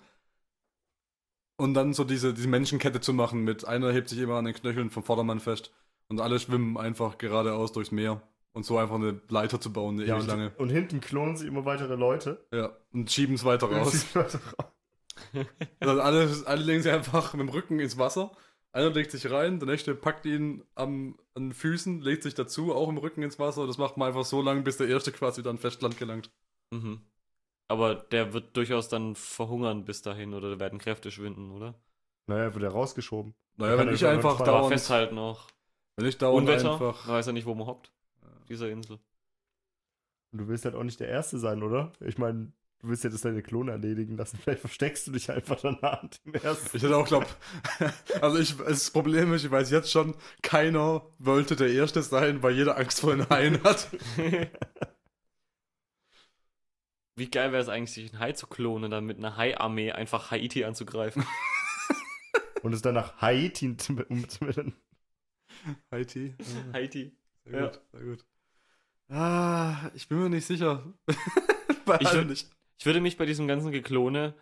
[1.56, 4.54] und dann so diese, diese Menschenkette zu machen mit einer hebt sich immer an den
[4.54, 5.72] Knöcheln vom Vordermann fest
[6.08, 8.20] und alle schwimmen einfach geradeaus durchs Meer
[8.52, 10.52] und so einfach eine Leiter zu bauen, eine ja ewig und, lange.
[10.58, 12.44] und hinten klonen sie immer weitere Leute.
[12.52, 14.06] Ja, und schieben es weiter raus.
[15.80, 18.32] Also alle, alle legen sich einfach mit dem Rücken ins Wasser.
[18.72, 22.74] Einer legt sich rein, der nächste packt ihn am, an den Füßen, legt sich dazu,
[22.74, 23.66] auch im Rücken ins Wasser.
[23.66, 26.30] Das macht man einfach so lange, bis der erste quasi wieder an Festland gelangt.
[26.70, 27.00] Mhm.
[27.68, 31.74] Aber der wird durchaus dann verhungern bis dahin oder werden Kräfte schwinden, oder?
[32.26, 33.34] naja, wird er rausgeschoben.
[33.56, 35.46] Naja, wenn er ich einfach dauernd, festhalten auch.
[35.96, 37.92] wenn ich dauernd Unwetter, einfach, man weiß ja nicht, wo man hockt.
[38.48, 38.98] Dieser Insel.
[40.32, 41.92] Und du willst halt auch nicht der Erste sein, oder?
[42.00, 44.38] Ich meine, du willst ja das deine Klone erledigen lassen.
[44.42, 46.76] Vielleicht versteckst du dich einfach danach dem Ersten.
[46.76, 47.26] ich hätte auch glaub,
[48.20, 52.54] also ich, das Problem ist, ich weiß jetzt schon, keiner wollte der Erste sein, weil
[52.54, 53.88] jeder Angst vor den Haien hat.
[57.14, 59.92] Wie geil wäre es eigentlich, sich einen Hai zu klonen und dann mit einer Hai-Armee
[59.92, 61.24] einfach Haiti anzugreifen?
[62.62, 64.74] Und es dann nach Haiti zu- umzuwenden.
[65.90, 66.34] Haiti.
[66.72, 67.12] Haiti.
[67.44, 67.66] Sehr Ja.
[67.66, 68.24] gut, sehr gut.
[69.08, 70.94] Ah, ich bin mir nicht sicher.
[71.84, 72.48] Bei Ich nicht.
[72.82, 74.34] Ich würde mich bei diesem ganzen Geklone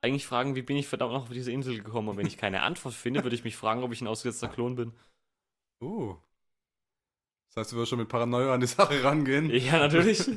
[0.00, 2.08] eigentlich fragen, wie bin ich verdammt noch auf diese Insel gekommen?
[2.08, 4.74] Und wenn ich keine Antwort finde, würde ich mich fragen, ob ich ein ausgesetzter Klon
[4.74, 4.92] bin.
[5.78, 6.16] Oh.
[7.46, 9.48] Das heißt, du wirst schon mit Paranoia an die Sache rangehen.
[9.54, 10.28] Ja, natürlich.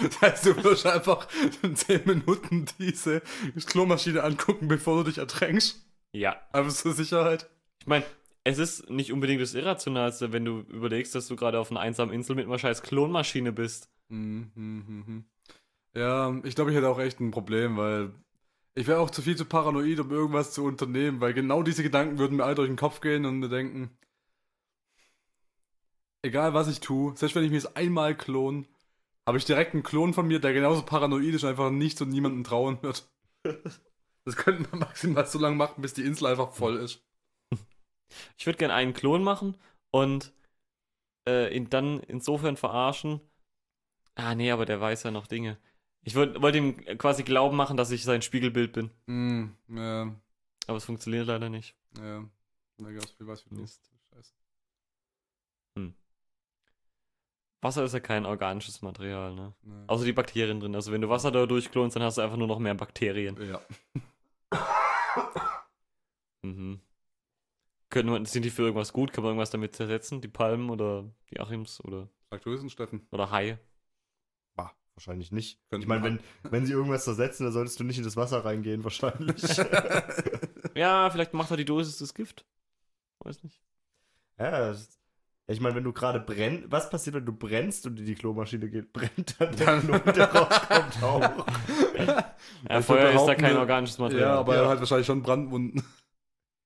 [0.00, 1.28] Das heißt, du wirst einfach
[1.62, 3.20] in 10 Minuten diese
[3.66, 5.84] Klomaschine angucken, bevor du dich ertränkst.
[6.12, 6.40] ja.
[6.54, 7.50] Einfach zur Sicherheit.
[7.80, 8.06] Ich meine,
[8.44, 12.14] es ist nicht unbedingt das Irrationalste, wenn du überlegst, dass du gerade auf einer einsamen
[12.14, 13.90] Insel mit einer scheiß Klonmaschine bist.
[14.08, 15.24] Mhm, mhm, mhm.
[15.94, 18.12] Ja, ich glaube, ich hätte auch echt ein Problem, weil
[18.74, 22.18] ich wäre auch zu viel zu paranoid, um irgendwas zu unternehmen, weil genau diese Gedanken
[22.18, 23.90] würden mir alle durch den Kopf gehen und mir denken,
[26.22, 28.66] egal was ich tue, selbst wenn ich mir es einmal klon,
[29.26, 32.10] habe ich direkt einen Klon von mir, der genauso paranoid ist und einfach nichts und
[32.10, 33.08] niemandem trauen wird.
[34.24, 37.04] Das könnte man maximal so lange machen, bis die Insel einfach voll ist.
[38.38, 39.56] Ich würde gerne einen Klon machen
[39.90, 40.32] und
[41.28, 43.20] äh, ihn dann insofern verarschen.
[44.14, 45.58] Ah, nee, aber der weiß ja noch Dinge.
[46.04, 48.90] Ich wollte wollt ihm quasi glauben machen, dass ich sein Spiegelbild bin.
[49.06, 50.14] Mm, ja,
[50.66, 51.74] Aber es funktioniert leider nicht.
[51.98, 52.24] ja.
[52.78, 53.48] Da gab's viel was.
[53.50, 53.92] Mist.
[54.12, 54.32] Scheiße.
[57.60, 59.54] Wasser ist ja kein organisches Material, ne?
[59.62, 59.84] Ja.
[59.86, 60.74] Außer die Bakterien drin.
[60.74, 63.36] Also wenn du Wasser da durchklonst, dann hast du einfach nur noch mehr Bakterien.
[63.40, 63.60] ja.
[66.44, 66.80] Mhm.
[67.88, 69.12] Können sind die für irgendwas gut?
[69.12, 70.20] Kann man irgendwas damit zersetzen?
[70.20, 73.06] Die Palmen oder die Achims oder, Sag du es, Steffen.
[73.12, 73.60] oder Haie?
[74.94, 75.58] Wahrscheinlich nicht.
[75.70, 78.44] Könnte ich meine, wenn, wenn sie irgendwas zersetzen, dann solltest du nicht in das Wasser
[78.44, 79.42] reingehen, wahrscheinlich.
[80.74, 82.46] Ja, vielleicht macht er die Dosis das Gift.
[83.20, 83.60] Weiß nicht.
[84.38, 84.74] ja,
[85.46, 88.70] ich meine, wenn du gerade brennst, was passiert, wenn du brennst und in die Klomaschine
[88.70, 88.90] geht?
[88.92, 91.46] Brennt dann der Klon, der rauskommt, auch.
[91.98, 94.28] Ja, Ich Feuer ist da kein organisches Material.
[94.28, 94.62] Ja, aber Ja.
[94.62, 95.82] er hat wahrscheinlich schon Brandwunden.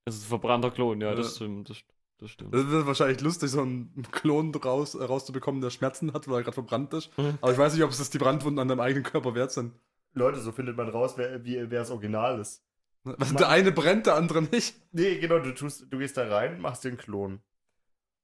[0.05, 1.15] Es ist ein verbrannter Klon, ja, Ja.
[1.17, 1.69] das stimmt.
[1.71, 1.79] Das,
[2.19, 2.55] das stimmt.
[2.55, 6.43] Das wird wahrscheinlich lustig, so einen Klon raus, äh, rauszubekommen, der Schmerzen hat, weil er
[6.43, 7.17] gerade verbrannt ist.
[7.19, 7.39] Mhm.
[7.41, 9.73] Aber ich weiß nicht, ob es das die Brandwunden an deinem eigenen Körper wert sind.
[10.15, 12.63] Leute, so findet man raus, wer, wie, wer das Original ist.
[13.05, 14.75] Was, Man- der eine brennt, der andere nicht.
[14.93, 17.41] Nee, genau, du, tust, du gehst da rein, machst dir einen Klon.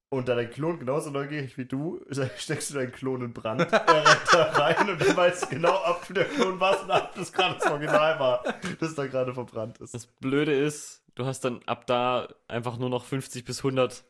[0.08, 2.00] Und da dein Klon genauso neugierig wie du,
[2.36, 5.78] steckst du deinen Klon in Brand, er rennt da rein und dann weißt du genau,
[5.86, 8.42] ob du der Klon warst oder ob das gerade das Original war,
[8.80, 9.94] das da gerade verbrannt ist.
[9.94, 14.04] Das Blöde ist, du hast dann ab da einfach nur noch 50 bis 100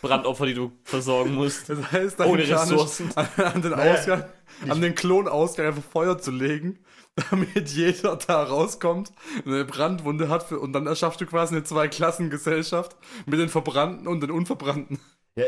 [0.00, 1.68] Brandopfer, die du versorgen musst.
[1.68, 3.10] Das heißt, Ohne Ressourcen.
[3.16, 4.24] An, an den Naja, Ausgang,
[4.68, 6.84] an den Klonausgang einfach Feuer zu legen,
[7.30, 9.12] damit jeder da rauskommt,
[9.44, 12.96] eine Brandwunde hat für, und dann erschaffst du quasi eine Zweiklassengesellschaft
[13.26, 15.00] mit den Verbrannten und den Unverbrannten.
[15.34, 15.46] Ja.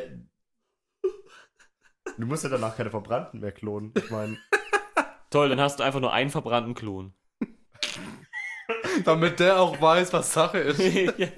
[2.18, 3.92] Du musst ja danach keine Verbrannten mehr klonen.
[3.96, 4.36] Ich meine,
[5.30, 7.14] Toll, dann hast du einfach nur einen verbrannten Klon.
[9.04, 10.80] Damit der auch weiß, was Sache ist.
[11.18, 11.28] ja.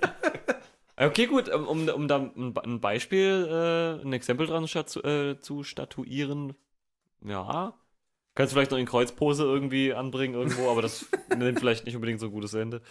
[0.96, 3.48] Okay, gut, um, um, um da ein Be- ein Beispiel,
[4.02, 6.54] äh, ein Exempel dran statu äh, zu statuieren,
[7.24, 7.74] ja.
[8.34, 12.20] Kannst du vielleicht noch in Kreuzpose irgendwie anbringen irgendwo, aber das nimmt vielleicht nicht unbedingt
[12.20, 12.82] so ein gutes Ende.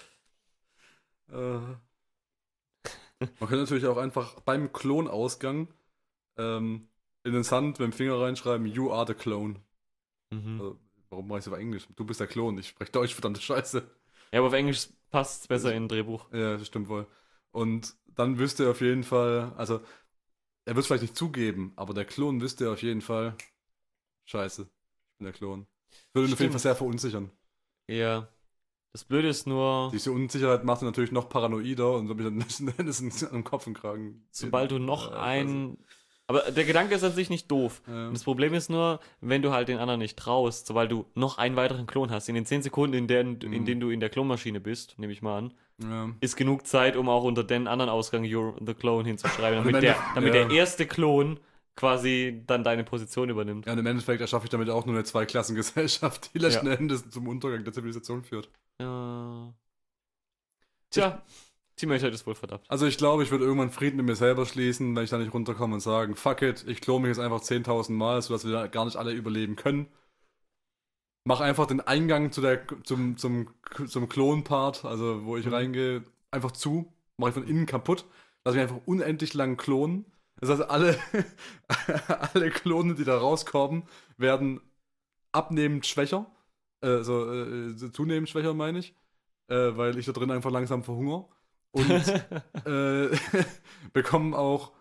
[1.32, 1.60] Äh,
[3.40, 5.68] Man könnte natürlich auch einfach beim Klonausgang
[6.38, 6.90] ähm,
[7.24, 9.62] in den Sand mit dem Finger reinschreiben, you are the clone.
[10.32, 10.58] Mhm.
[10.60, 10.80] Also,
[11.10, 11.88] warum mache ich es auf Englisch?
[11.96, 13.84] Du bist der Klon, ich spreche Deutsch, verdammte Scheiße.
[14.32, 16.26] Ja, aber auf Englisch passt es besser in ein Drehbuch.
[16.32, 17.08] Ja, das stimmt wohl.
[17.52, 19.82] Und dann wüsste er auf jeden Fall, also
[20.65, 23.36] er wird es vielleicht nicht zugeben, aber der Klon wüsste auf jeden Fall,
[24.26, 25.67] scheiße, ich bin der Klon.
[26.13, 26.52] Würde ihn auf jeden.
[26.52, 27.32] Fall sehr verunsichern.
[27.88, 28.28] Ja.
[28.94, 32.76] Das Blöde ist nur, Diese Unsicherheit macht ihn natürlich noch paranoider und so mit dann
[32.78, 34.26] Dennis am Kopf und Kragen.
[34.32, 35.78] sobald du noch Äh, ein.
[36.39, 37.82] Aber der Gedanke ist an sich nicht doof.
[37.88, 38.10] Ja.
[38.12, 41.56] Das Problem ist nur, wenn du halt den anderen nicht traust, sobald du noch einen
[41.58, 43.65] weiteren Klon hast, in den 10 Sekunden, in denen, in Mhm.
[43.65, 46.10] denen du in der Klonmaschine bist, nehme ich mal an, Ja.
[46.22, 49.98] ist genug Zeit, um auch unter den anderen Ausgang You're the Clone hinzuschreiben, damit, der,
[50.15, 50.46] damit ja.
[50.46, 51.39] der erste Klon
[51.76, 53.65] quasi dann deine Position übernimmt.
[53.65, 56.67] ja, und im Endeffekt erschaffe ich damit auch nur eine Zweiklassengesellschaft, die letzten.
[56.67, 58.50] Endes zum Untergang der Zivilisation führt.
[58.80, 59.54] Ja.
[60.89, 61.51] Tja, die
[61.88, 62.70] Menschheit ist wohl verdammt.
[62.70, 65.32] Also ich glaube, ich würde irgendwann Frieden mit mir selber schließen, wenn ich da nicht
[65.34, 68.65] runterkomme und sagen, fuck it, ich klone mich jetzt einfach 10.000 Mal, sodass wir da
[68.67, 69.88] gar nicht alle überleben können.
[71.24, 73.50] Mach einfach den Eingang zu der, zum, zum,
[73.88, 75.54] zum Klon-Part, also wo ich Mhm.
[75.54, 78.06] reingehe, einfach zu, mache ich von innen kaputt,
[78.44, 80.06] lass mich einfach unendlich lang klonen.
[80.39, 80.98] Das heißt, alle,
[82.34, 83.84] alle Klone, die da rauskommen,
[84.17, 84.62] werden
[85.34, 86.32] abnehmend schwächer,
[86.82, 88.96] äh, so, äh, zunehmend schwächer meine ich,
[89.50, 91.28] äh, weil ich da drin einfach langsam verhungere.
[91.72, 91.90] Und
[92.66, 93.10] äh,
[93.94, 94.72] bekommen auch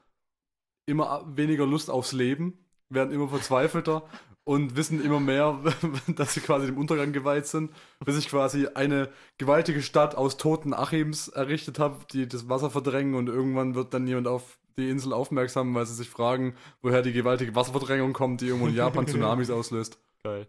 [0.87, 4.05] immer weniger Lust aufs Leben, werden immer verzweifelter
[4.45, 5.61] und wissen immer mehr,
[6.09, 7.71] dass sie quasi dem Untergang geweiht sind,
[8.05, 13.15] bis ich quasi eine gewaltige Stadt aus toten Achims errichtet habe, die das Wasser verdrängen
[13.15, 17.13] und irgendwann wird dann jemand auf die Insel aufmerksam, weil sie sich fragen, woher die
[17.13, 19.99] gewaltige Wasserverdrängung kommt, die irgendwo in Japan Tsunamis auslöst.
[20.25, 20.47] Geil.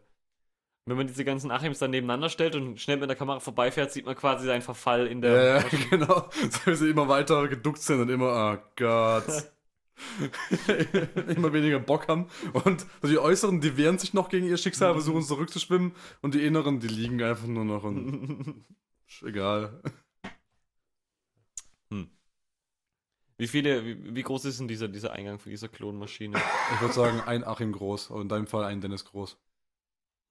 [0.85, 4.05] Wenn man diese ganzen Achims dann nebeneinander stellt und schnell mit der Kamera vorbeifährt, sieht
[4.05, 5.31] man quasi seinen Verfall in der.
[5.31, 6.29] Ja, ja, genau.
[6.49, 9.51] So wie sie immer weiter geduckt sind und immer, oh Gott.
[11.35, 12.27] immer weniger Bock haben.
[12.65, 15.93] Und die Äußeren, die wehren sich noch gegen ihr Schicksal, versuchen zurückzuschwimmen.
[16.21, 18.65] Und die Inneren, die liegen einfach nur noch und
[19.23, 19.81] egal.
[23.41, 26.39] Wie viele, wie, wie groß ist denn dieser, dieser Eingang von dieser Klonmaschine?
[26.75, 29.35] Ich würde sagen, ein Achim groß, aber in deinem Fall ein Dennis groß.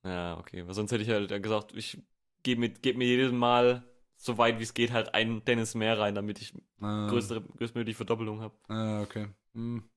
[0.04, 0.66] Ja, okay.
[0.66, 1.98] Weil sonst hätte ich halt gesagt, ich
[2.42, 3.84] gebe mir, geb mir jedes Mal
[4.16, 7.96] so weit wie es geht halt einen Dennis mehr rein, damit ich Ah, größere, größtmögliche
[7.96, 8.54] Verdoppelung habe.
[8.68, 9.28] ah, okay.
[9.54, 9.88] Hm.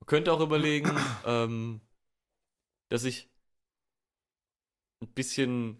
[0.00, 0.90] Man könnte auch überlegen,
[1.26, 1.80] ähm,
[2.88, 3.30] dass ich
[5.02, 5.78] ein bisschen,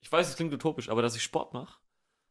[0.00, 1.78] ich weiß, es klingt utopisch, aber dass ich Sport mache,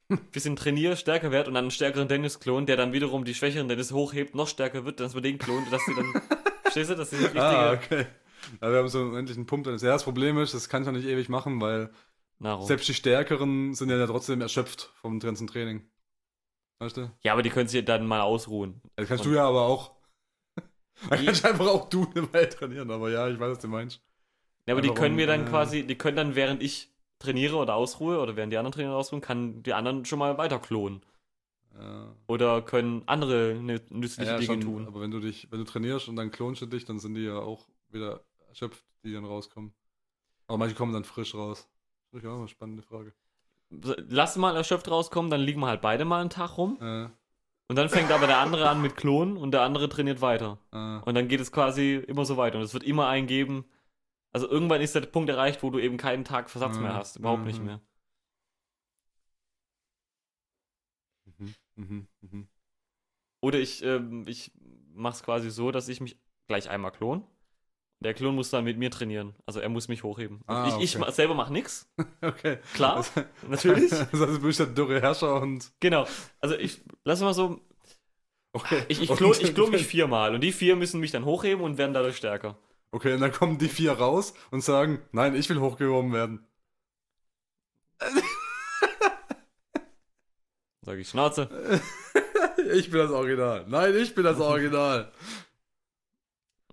[0.10, 3.34] ein bisschen trainiere, stärker werde und dann einen stärkeren Dennis klon, der dann wiederum die
[3.36, 6.14] schwächeren Dennis hochhebt, noch stärker wird, dass wir den klonen, dass sie dann,
[6.62, 8.06] verstehst du, dass sie richtige Ah, okay.
[8.62, 9.66] Ja, wir haben so einen endlichen Pump.
[9.68, 11.92] Ja, das Problem ist, das kann ich noch nicht ewig machen, weil
[12.40, 12.66] Nahrung.
[12.66, 15.90] selbst die Stärkeren sind ja trotzdem erschöpft vom ganzen Training.
[16.80, 17.12] Weißt du?
[17.24, 18.82] Ja, aber die können sich dann mal ausruhen.
[18.96, 19.96] Das kannst Und- du ja aber auch.
[21.10, 23.68] Da Die- kannst einfach auch du eine Weile trainieren, aber ja, ich weiß, was du
[23.68, 24.02] meinst.
[24.68, 26.94] Ja, aber die Einfach können um, mir dann äh, quasi, die können dann, während ich
[27.20, 30.38] trainiere oder ausruhe oder während die anderen trainieren oder ausruhen, kann die anderen schon mal
[30.38, 31.02] weiter klonen.
[31.78, 32.16] Ja.
[32.28, 34.88] Oder können andere nü- nützliche Ja, Dinge schon, tun.
[34.88, 37.24] aber wenn du dich, wenn du trainierst und dann klonst du dich, dann sind die
[37.26, 38.24] ja auch wieder
[38.56, 39.74] erschöpft, die dann rauskommen.
[40.48, 41.68] Aber manche kommen dann frisch raus.
[42.12, 43.14] Das ist auch eine spannende Frage.
[43.70, 46.78] Lass mal erschöpft rauskommen, dann liegen wir halt beide mal einen Tag rum.
[46.80, 47.10] Äh,
[47.68, 50.60] Und dann fängt aber der andere an mit Klonen und der andere trainiert weiter.
[50.72, 52.58] äh, Und dann geht es quasi immer so weiter.
[52.58, 53.66] Und es wird immer einen geben.
[54.32, 56.84] Also irgendwann ist der Punkt erreicht, wo du eben keinen Tag Versatz Mhm.
[56.84, 57.18] mehr hast.
[57.18, 57.66] Überhaupt nicht Mhm.
[57.66, 57.82] mehr.
[61.38, 62.48] mhm, mhm, mhm.
[63.42, 64.52] Oder ich, ähm, ich
[64.94, 67.26] mach's quasi so, dass ich mich gleich einmal klon.
[68.06, 69.34] Der Klon muss dann mit mir trainieren.
[69.48, 70.42] Also er muss mich hochheben.
[70.46, 71.06] Ah, ich, ich okay.
[71.06, 71.90] ma- selber mach nix.
[72.22, 72.60] Okay.
[72.76, 73.12] Klar, Das,
[73.50, 73.90] natürlich.
[73.90, 75.72] das heißt, du bist der dürre Herrscher und.
[75.80, 76.06] Genau.
[76.40, 77.60] Also ich, lass mal so,
[78.54, 78.84] Okay.
[78.88, 81.64] ich, ich Und- klon, ich klon mich viermal und die vier müssen mich dann hochheben
[81.64, 82.58] und werden dadurch stärker.
[82.92, 86.48] Okay, und dann kommen die vier raus und sagen: Nein, ich will hochgehoben werden.
[90.82, 91.50] Sag ich Schnauze.
[92.74, 93.66] Ich bin das Original.
[93.68, 95.12] Nein, ich bin das Original.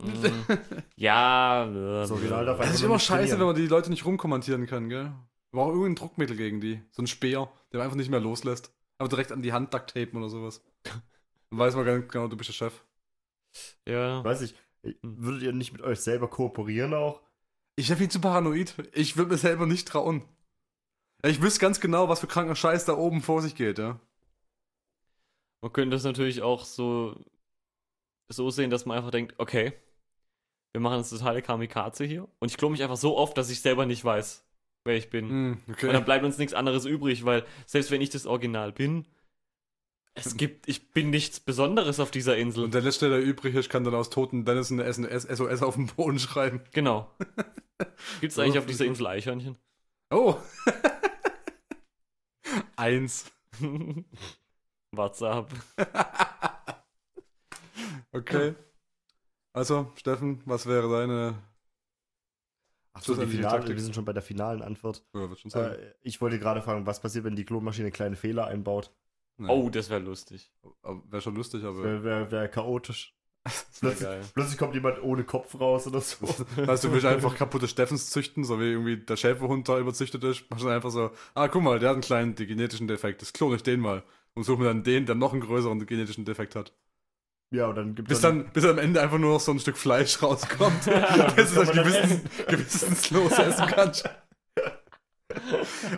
[0.03, 0.27] Mm,
[0.97, 4.67] ja, Das Original darf Das einfach ist immer scheiße, wenn man die Leute nicht rumkommentieren
[4.67, 5.05] kann, gell?
[5.51, 6.83] Wir brauchen irgendein Druckmittel gegen die.
[6.91, 8.73] So ein Speer, der man einfach nicht mehr loslässt.
[8.99, 10.63] Aber direkt an die Hand duct tapen oder sowas.
[11.51, 12.85] Dann weiß man ganz genau, du bist der Chef.
[13.87, 14.25] ja.
[14.25, 14.55] Weiß ich,
[15.03, 17.21] würdet ihr nicht mit euch selber kooperieren auch?
[17.77, 18.75] Ich bin viel zu paranoid.
[18.93, 20.25] Ich würde mir selber nicht trauen.
[21.25, 24.01] Ich wüsste ganz genau, was für kranker Scheiß da oben vor sich geht, ja.
[25.61, 27.15] Man könnte das natürlich auch so,
[28.29, 29.73] so sehen, dass man einfach denkt, okay,
[30.73, 32.29] wir machen das totale Kamikaze hier.
[32.39, 34.45] Und ich klone mich einfach so oft, dass ich selber nicht weiß,
[34.85, 35.29] wer ich bin.
[35.29, 35.93] Hm, Und okay.
[35.93, 39.07] dann bleibt uns nichts anderes übrig, weil selbst wenn ich das Original bin,
[40.15, 42.65] es gibt, ich bin nichts Besonderes auf dieser Insel.
[42.65, 45.87] Und der letzte, der übrig ist, kann dann aus toten Dennis eine SOS auf dem
[45.87, 46.61] Boden schreiben.
[46.73, 47.11] genau.
[48.21, 49.57] Gibt es eigentlich auf dieser Insel Eichhörnchen?
[50.11, 50.37] Oh!
[52.77, 53.33] Eins.
[54.93, 55.49] WhatsApp.
[58.13, 58.55] Okay.
[59.53, 61.35] Also, Steffen, was wäre deine.
[62.95, 63.77] Ach so, die finale, Taktik.
[63.77, 65.05] wir sind schon bei der finalen Antwort.
[65.15, 65.51] Ja, schon.
[65.53, 68.91] Äh, ich wollte gerade fragen, was passiert, wenn die Klonmaschine kleine Fehler einbaut?
[69.39, 69.49] Nee.
[69.49, 70.53] Oh, das wäre lustig.
[70.83, 71.83] Wäre schon lustig, aber.
[71.83, 73.15] Wäre wär, wär chaotisch.
[73.81, 74.21] Plötzlich, geil.
[74.35, 76.29] plötzlich kommt jemand ohne Kopf raus oder so.
[76.57, 80.23] Weißt du, du willst einfach kaputte Steffens züchten, so wie irgendwie der Schäferhund da überzüchtet
[80.23, 80.49] ist.
[80.49, 83.21] Machst du dann einfach so, ah, guck mal, der hat einen kleinen die genetischen Defekt,
[83.21, 84.05] das klone ich den mal.
[84.35, 86.73] Und suche mir dann den, der noch einen größeren genetischen Defekt hat.
[87.53, 89.77] Ja, und dann gibt Bis dann, bis am Ende einfach nur noch so ein Stück
[89.77, 94.09] Fleisch rauskommt, dass du das kann man dann gewissen, gewissenslos essen kannst.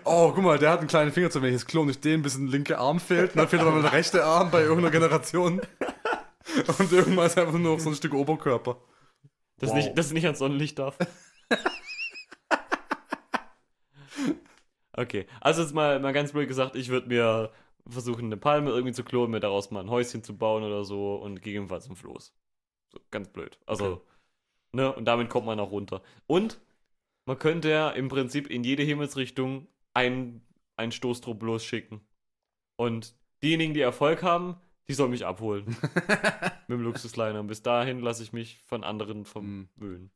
[0.05, 1.55] Oh, guck mal, der hat einen kleinen Finger zu wenig.
[1.55, 3.33] Jetzt klone ich den, bis ein linker Arm fehlt.
[3.33, 5.61] Und dann fehlt aber mal der rechte Arm bei irgendeiner Generation.
[6.79, 8.77] Und irgendwann ist einfach nur noch so ein Stück Oberkörper.
[9.59, 9.77] Das, Wow.
[9.77, 10.99] nicht, das nicht ans Sonnenlicht darf.
[14.93, 17.51] okay, also jetzt mal, mal ganz blöd gesagt, ich würde mir
[17.89, 21.17] versuchen, eine Palme irgendwie zu klonen, mir daraus mal ein Häuschen zu bauen oder so
[21.17, 22.35] und gegebenenfalls ein Floß.
[22.93, 23.59] So, ganz blöd.
[23.67, 24.03] Also, Okay.
[24.73, 26.03] ne, und damit kommt man auch runter.
[26.27, 26.61] Und
[27.27, 32.01] man könnte ja im Prinzip in jede Himmelsrichtung einen, einen Stoßtrupp losschicken.
[32.77, 34.57] Und diejenigen, die Erfolg haben,
[34.89, 35.67] die sollen mich abholen.
[36.69, 37.41] mit dem Luxusliner.
[37.41, 40.11] Und bis dahin lasse ich mich von anderen verwöhnen.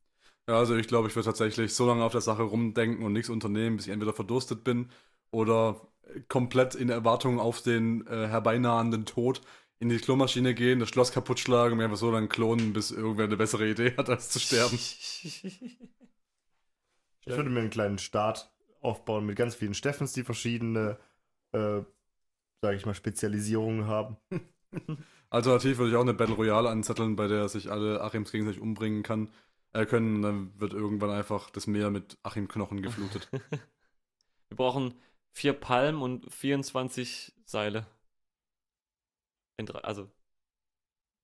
[0.49, 3.29] Ja, also ich glaube, ich würde tatsächlich so lange auf der Sache rumdenken und nichts
[3.29, 4.91] unternehmen, bis ich entweder verdurstet bin
[5.31, 5.81] oder
[6.29, 9.41] komplett in Erwartung auf den äh, herbeinahenden Tod
[9.81, 12.91] in die Klomaschine gehen, das Schloss kaputt schlagen und mir einfach so lange klonen, bis
[12.91, 14.79] irgendwer eine bessere Idee hat, als zu sterben.
[17.29, 20.99] Ich würde mir einen kleinen Start aufbauen mit ganz vielen Steffens, die verschiedene,
[21.53, 21.83] äh,
[22.63, 24.17] sage ich mal, Spezialisierungen haben.
[25.31, 29.03] Alternativ würde ich auch eine Battle Royale anzetteln, bei der sich alle Achims gegenseitig umbringen
[29.03, 29.31] kann,
[29.75, 30.17] äh, können.
[30.17, 33.29] Und dann wird irgendwann einfach das Meer mit Achim-Knochen geflutet.
[34.49, 34.95] Wir brauchen
[35.33, 37.87] vier Palmen und 24 Seile.
[39.57, 40.11] In drei, also.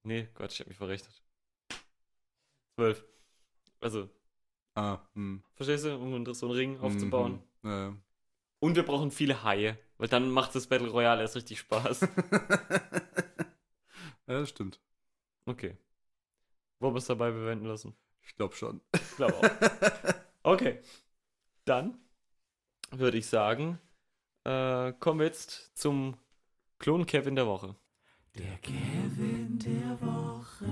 [0.02, 1.22] Nee, Gott, ich hab mich verrechnet.
[2.76, 3.04] Zwölf.
[3.80, 4.08] Also,
[4.74, 5.42] ah, hm.
[5.54, 7.42] verstehst du, um so einen Ring aufzubauen.
[7.62, 7.70] Mhm.
[7.70, 7.96] Ja.
[8.60, 12.00] Und wir brauchen viele Haie, weil dann macht das Battle Royale erst richtig Spaß.
[12.00, 12.08] ja,
[14.26, 14.80] das stimmt.
[15.46, 15.76] Okay.
[16.80, 17.94] Wollen wir es dabei bewenden lassen?
[18.22, 18.80] Ich glaube schon.
[18.94, 20.14] Ich glaube auch.
[20.46, 20.82] Okay.
[21.64, 21.98] Dann
[22.90, 23.80] würde ich sagen,
[24.44, 26.16] äh, kommen wir jetzt zum
[26.78, 27.76] Klon Kevin der Woche.
[28.36, 30.66] Der Kevin der Woche.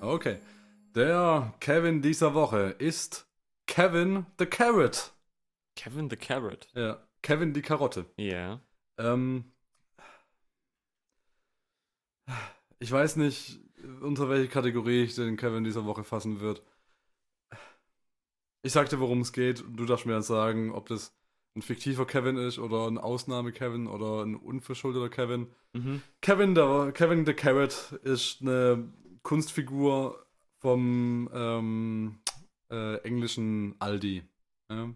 [0.00, 0.38] Okay.
[0.94, 3.26] Der Kevin dieser Woche ist
[3.66, 5.12] Kevin the Carrot.
[5.76, 6.68] Kevin the Carrot.
[6.74, 8.06] Ja, Kevin die Karotte.
[8.16, 8.60] Ja.
[8.98, 9.52] Ähm,
[12.78, 13.60] ich weiß nicht,
[14.02, 16.62] unter welche Kategorie ich den Kevin dieser Woche fassen wird.
[18.64, 19.62] Ich sagte, worum es geht.
[19.62, 21.14] und Du darfst mir dann sagen, ob das
[21.54, 25.48] ein fiktiver Kevin ist oder ein Ausnahme-Kevin oder ein unverschuldeter Kevin.
[25.74, 26.02] Mhm.
[26.22, 28.88] Kevin, der, Kevin the Carrot ist eine
[29.22, 30.26] Kunstfigur
[30.60, 32.18] vom ähm,
[32.70, 34.22] äh, englischen Aldi.
[34.70, 34.88] Ja?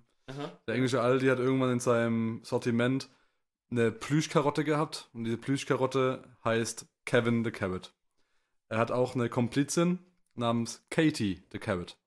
[0.67, 3.11] Der englische Aldi hat irgendwann in seinem Sortiment
[3.71, 7.93] eine Plüschkarotte gehabt und diese Plüschkarotte heißt Kevin the Carrot.
[8.71, 9.99] Er hat auch eine Komplizin
[10.35, 11.99] namens Katie the Carrot.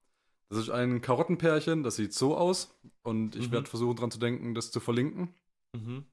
[0.52, 3.52] Das ist ein Karottenpärchen, das sieht so aus und ich Mhm.
[3.54, 5.30] werde versuchen dran zu denken, das zu verlinken.
[5.74, 6.04] Mhm.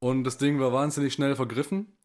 [0.00, 1.96] Und das Ding war wahnsinnig schnell vergriffen,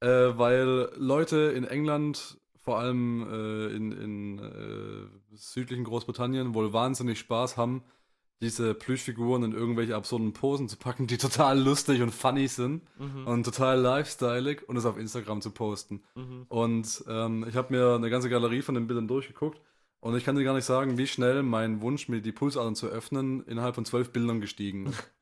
[0.00, 7.18] äh, weil Leute in England, vor allem äh, in, in äh, südlichen Großbritannien, wohl wahnsinnig
[7.18, 7.82] Spaß haben,
[8.40, 13.26] diese Plüschfiguren in irgendwelche absurden Posen zu packen, die total lustig und funny sind Mhm.
[13.26, 16.04] und total lifestyleig und es auf Instagram zu posten.
[16.14, 16.46] Mhm.
[16.48, 19.60] Und ähm, ich habe mir eine ganze Galerie von den Bildern durchgeguckt
[20.02, 22.88] und ich kann dir gar nicht sagen, wie schnell mein Wunsch, mir die Pulsadern zu
[22.88, 25.12] öffnen, innerhalb von zwölf Bildern gestiegen ist.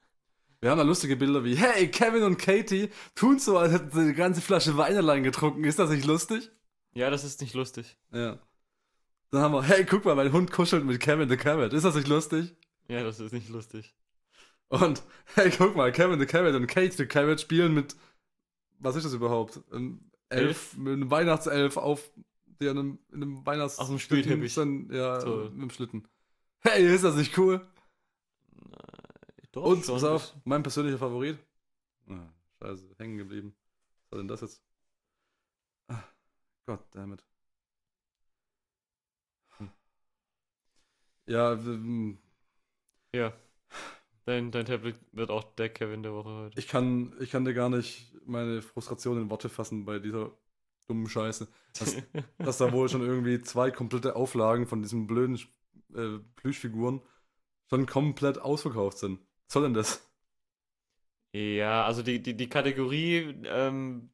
[0.62, 4.01] Wir haben da lustige Bilder wie, hey, Kevin und Katie tun so, als hätten sie
[4.01, 5.64] eine ganze Flasche Wein allein getrunken.
[5.64, 6.51] Ist das nicht lustig?
[6.95, 7.99] Ja, das ist nicht lustig.
[8.11, 8.38] Ja.
[9.31, 11.75] Dann haben wir, hey, guck mal, mein Hund kuschelt mit Kevin the Carrot.
[11.75, 12.57] Ist das nicht lustig?
[12.88, 13.95] Ja, das ist nicht lustig.
[14.69, 15.03] Und,
[15.35, 17.97] hey, guck mal, Kevin the Carrot und Kate the Carrot spielen mit,
[18.79, 19.61] was ist das überhaupt?
[19.73, 22.11] Ein Elf, mit einem Weihnachtself auf,
[22.61, 23.79] die an einem, in einem Weihnachts...
[23.79, 24.53] Auf dem Spielteppich.
[24.55, 25.51] sind, Ja, So.
[25.51, 26.07] mit dem Schlitten.
[26.61, 27.66] Hey, ist das nicht cool?
[29.53, 31.38] Doch, Und, pass auf, mein persönlicher Favorit.
[32.09, 32.29] Ah,
[32.61, 33.55] scheiße, hängen geblieben.
[34.05, 34.62] Was war denn das jetzt?
[35.88, 36.03] Ah,
[36.66, 37.25] Gott damit.
[41.27, 42.18] Ja, ähm,
[43.14, 43.33] Ja.
[44.27, 46.59] Dein, dein Tablet wird auch der Kevin der Woche heute.
[46.59, 50.31] ich kann, ich kann dir gar nicht meine Frustration in Worte fassen bei dieser
[50.90, 51.48] dummen Scheiße.
[51.79, 51.96] Dass,
[52.38, 55.38] dass da wohl schon irgendwie zwei komplette Auflagen von diesen blöden
[55.94, 57.03] äh, Plüschfiguren
[57.70, 59.20] schon komplett ausverkauft sind.
[59.46, 60.07] Was soll denn das?
[61.33, 64.11] Ja, also die, die, die Kategorie, ähm,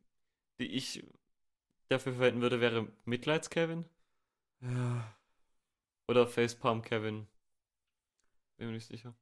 [0.61, 1.05] die ich
[1.89, 3.87] dafür verwenden würde, wäre Mitleids-Kevin
[4.61, 5.17] Ja.
[6.09, 7.29] oder Facepalm-Kevin.
[8.59, 9.15] Bin mir nicht sicher.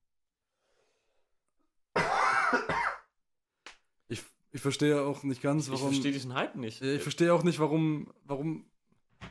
[4.55, 5.89] Ich, ich verstehe auch nicht ganz, Ich warum.
[5.91, 6.81] verstehe diesen Hype nicht.
[6.81, 8.65] Ja, ich verstehe auch nicht, warum, warum,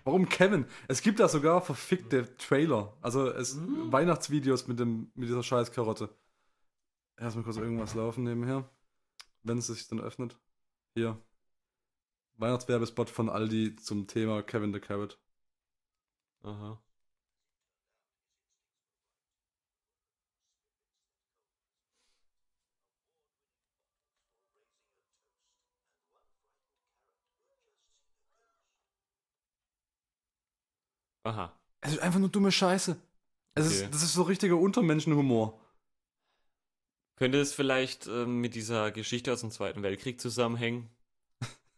[0.04, 0.66] warum Kevin.
[0.90, 3.92] Es gibt da sogar verfickte Trailer, also es Mhm.
[3.92, 6.10] Weihnachtsvideos mit dem mit dieser scheiß Karotte.
[7.18, 8.70] Lass mal kurz irgendwas laufen nebenher,
[9.44, 10.38] wenn es sich dann öffnet.
[10.96, 11.18] Hier
[12.38, 15.20] Weihnachtswerbespot von Aldi zum Thema Kevin the Carrot.
[16.42, 16.82] Aha.
[31.24, 31.58] Aha.
[31.82, 32.96] Es ist einfach nur dumme Scheiße.
[33.56, 33.76] Es Okay.
[33.86, 35.60] ist, das ist so richtiger Untermenschenhumor.
[37.18, 40.90] Könnte es vielleicht ähm, mit dieser Geschichte aus dem Zweiten Weltkrieg zusammenhängen?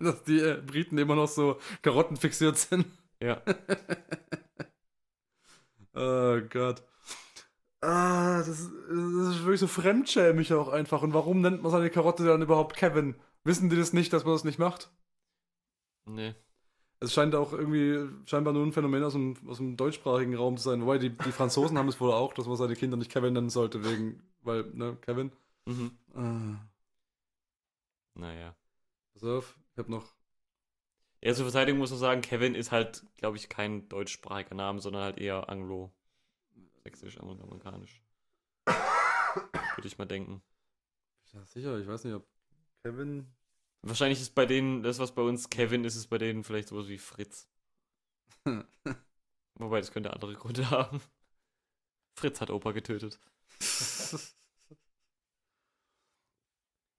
[0.00, 2.86] Dass die äh, Briten immer noch so Karotten fixiert sind.
[3.22, 3.42] Ja.
[5.98, 6.82] Oh Gott.
[7.80, 11.00] Ah, das, ist- das ist wirklich so fremdschämig auch einfach.
[11.00, 13.14] Und warum nennt man seine Karotte dann überhaupt Kevin?
[13.44, 14.90] Wissen die das nicht, dass man das nicht macht?
[16.04, 16.34] Nee.
[16.98, 20.64] Es scheint auch irgendwie scheinbar nur ein Phänomen aus dem, aus dem deutschsprachigen Raum zu
[20.70, 20.82] sein.
[20.82, 23.50] Wobei die, die Franzosen haben es wohl auch, dass man seine Kinder nicht Kevin nennen
[23.50, 25.30] sollte, wegen, weil, ne, Kevin.
[25.66, 25.90] Mhm.
[26.14, 26.58] Ah,
[28.14, 28.56] Naja.
[29.12, 30.14] pass auf, ich hab noch.
[31.22, 35.02] Ja, zur Verteidigung muss man sagen, Kevin ist halt, glaube ich, kein deutschsprachiger Name, sondern
[35.02, 35.92] halt eher anglo
[36.84, 38.00] sächsisch, amerikanisch.
[38.66, 40.40] Würde ich mal denken.
[41.32, 42.26] Ja, sicher, ich weiß nicht, ob
[42.82, 43.26] Kevin.
[43.82, 46.88] Wahrscheinlich ist bei denen, das was bei uns Kevin ist, ist bei denen vielleicht sowas
[46.88, 47.48] wie Fritz.
[49.54, 51.00] Wobei, das könnte andere Gründe haben.
[52.18, 53.20] Fritz hat Opa getötet.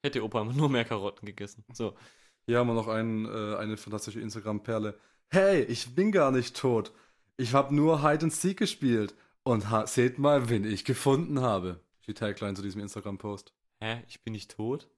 [0.04, 1.66] Hätte Opa nur mehr Karotten gegessen.
[1.74, 1.98] So.
[2.46, 4.98] Hier haben wir noch ein, äh, eine fantastische Instagram-Perle.
[5.30, 6.94] Hey, ich bin gar nicht tot.
[7.36, 9.16] Ich habe nur Hide and Seek gespielt.
[9.44, 11.82] Und seht mal, wen ich gefunden habe.
[12.06, 13.54] Die Tagline zu diesem Instagram-Post.
[13.82, 14.04] Hä?
[14.08, 14.90] Ich bin nicht tot?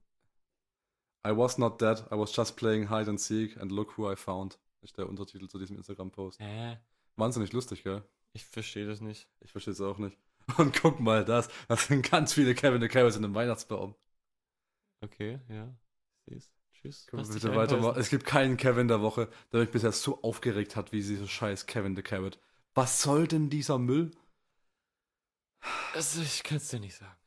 [1.25, 4.15] I was not dead, I was just playing Hide and Seek and look who I
[4.15, 4.57] found.
[4.81, 6.39] Ist der Untertitel zu diesem Instagram-Post.
[6.39, 6.77] Hä?
[7.17, 8.03] Wahnsinnig lustig, gell?
[8.33, 9.27] Ich verstehe das nicht.
[9.41, 10.17] Ich verstehe es auch nicht.
[10.57, 11.49] Und guck mal das.
[11.67, 13.95] Das sind ganz viele Kevin the Carrots in einem Weihnachtsbaum.
[15.01, 15.73] Okay, ja.
[16.25, 16.51] Siehst.
[16.73, 17.07] Tschüss.
[17.07, 17.99] Können wir bitte weitermachen?
[17.99, 21.65] Es gibt keinen Kevin der Woche, der mich bisher so aufgeregt hat, wie dieser scheiß
[21.65, 22.39] Kevin the Carrot.
[22.73, 24.11] Was soll denn dieser Müll?
[25.93, 27.18] Also, ich kann es dir nicht sagen.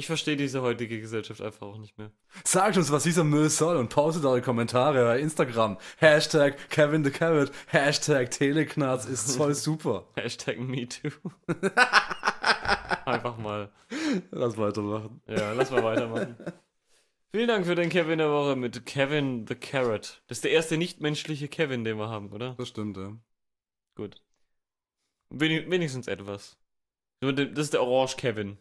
[0.00, 2.10] Ich verstehe diese heutige Gesellschaft einfach auch nicht mehr.
[2.42, 5.76] Sagt uns, was dieser Müll soll und postet eure Kommentare bei Instagram.
[5.98, 10.06] Hashtag Kevin the Carrot, Hashtag Teleknarz ist voll super.
[10.16, 11.10] Hashtag MeToo.
[13.04, 13.70] einfach mal.
[14.30, 15.20] Lass weitermachen.
[15.26, 16.34] Ja, lass mal weitermachen.
[17.34, 20.22] Vielen Dank für den Kevin der Woche mit Kevin the Carrot.
[20.28, 22.54] Das ist der erste nichtmenschliche Kevin, den wir haben, oder?
[22.56, 23.18] Das stimmt, ja.
[23.96, 24.22] Gut.
[25.28, 26.56] Wenig, wenigstens etwas.
[27.20, 28.56] Das ist der Orange Kevin.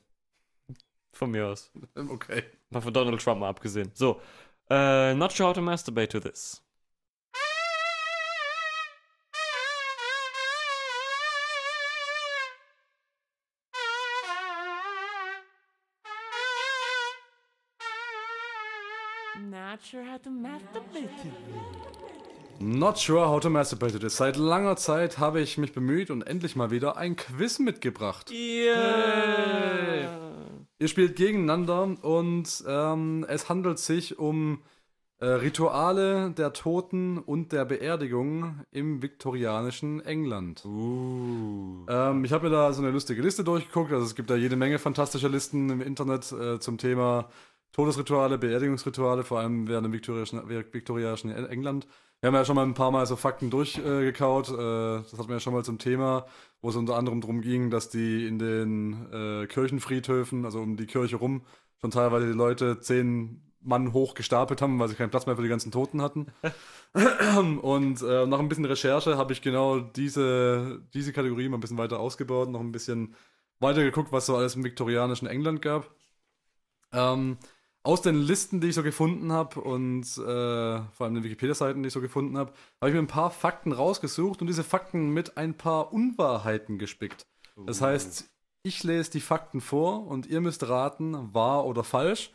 [1.12, 1.72] Von mir aus.
[1.96, 2.44] Okay.
[2.70, 3.92] Mal von Donald Trump mal abgesehen.
[3.94, 4.22] So.
[4.70, 6.62] Äh, not sure how to masturbate to this.
[19.50, 21.80] Not sure how to masturbate to this.
[22.60, 24.18] Not sure how to masturbate to this.
[24.18, 28.30] Seit langer Zeit habe ich mich bemüht und endlich mal wieder ein Quiz mitgebracht.
[28.30, 30.29] Yeah.
[30.82, 34.64] Ihr spielt gegeneinander und ähm, es handelt sich um
[35.20, 40.64] äh, Rituale der Toten und der Beerdigung im viktorianischen England.
[40.64, 41.86] Uh.
[41.90, 43.92] Ähm, ich habe mir da so eine lustige Liste durchgeguckt.
[43.92, 47.30] Also es gibt da jede Menge fantastischer Listen im Internet äh, zum Thema
[47.74, 51.88] Todesrituale, Beerdigungsrituale, vor allem während dem viktorianischen, viktorianischen England.
[52.22, 54.50] Wir haben ja schon mal ein paar Mal so Fakten durchgekaut.
[54.50, 56.26] Äh, das hatten wir ja schon mal zum Thema,
[56.62, 60.86] wo es unter anderem darum ging, dass die in den äh, Kirchenfriedhöfen, also um die
[60.86, 61.46] Kirche rum,
[61.80, 65.44] schon teilweise die Leute zehn Mann hoch gestapelt haben, weil sie keinen Platz mehr für
[65.44, 66.28] die ganzen Toten hatten.
[67.62, 71.78] Und äh, nach ein bisschen Recherche habe ich genau diese, diese Kategorie mal ein bisschen
[71.78, 73.16] weiter ausgebaut, noch ein bisschen
[73.60, 75.90] weiter geguckt, was so alles im viktorianischen England gab.
[76.92, 77.38] Ähm,
[77.84, 81.88] aus den Listen, die ich so gefunden habe und äh, vor allem den Wikipedia-Seiten, die
[81.88, 82.52] ich so gefunden habe,
[82.82, 87.26] habe ich mir ein paar Fakten rausgesucht und diese Fakten mit ein paar Unwahrheiten gespickt.
[87.66, 88.30] Das heißt,
[88.64, 92.32] ich lese die Fakten vor und ihr müsst raten, wahr oder falsch.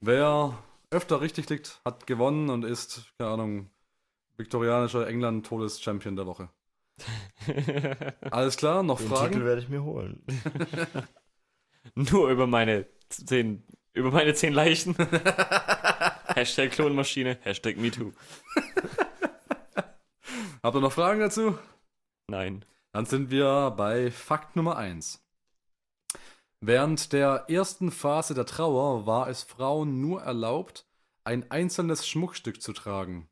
[0.00, 0.56] Wer
[0.90, 3.70] öfter richtig liegt, hat gewonnen und ist, keine Ahnung,
[4.36, 6.48] viktorianischer England-Todeschampion der Woche.
[8.30, 9.32] Alles klar, noch Den Fragen?
[9.32, 10.22] Titel werde ich mir holen.
[11.94, 14.96] Nur über meine zehn, über meine zehn Leichen.
[16.34, 18.12] Hashtag Klonmaschine, Hashtag MeToo.
[20.62, 21.58] Habt ihr noch Fragen dazu?
[22.28, 22.64] Nein.
[22.92, 25.22] Dann sind wir bei Fakt Nummer 1.
[26.60, 30.86] Während der ersten Phase der Trauer war es Frauen nur erlaubt,
[31.22, 33.28] ein einzelnes Schmuckstück zu tragen.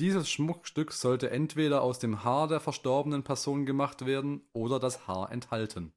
[0.00, 5.30] Dieses Schmuckstück sollte entweder aus dem Haar der verstorbenen Person gemacht werden oder das Haar
[5.30, 5.92] enthalten.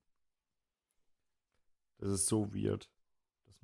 [1.97, 2.89] Das ist so weird.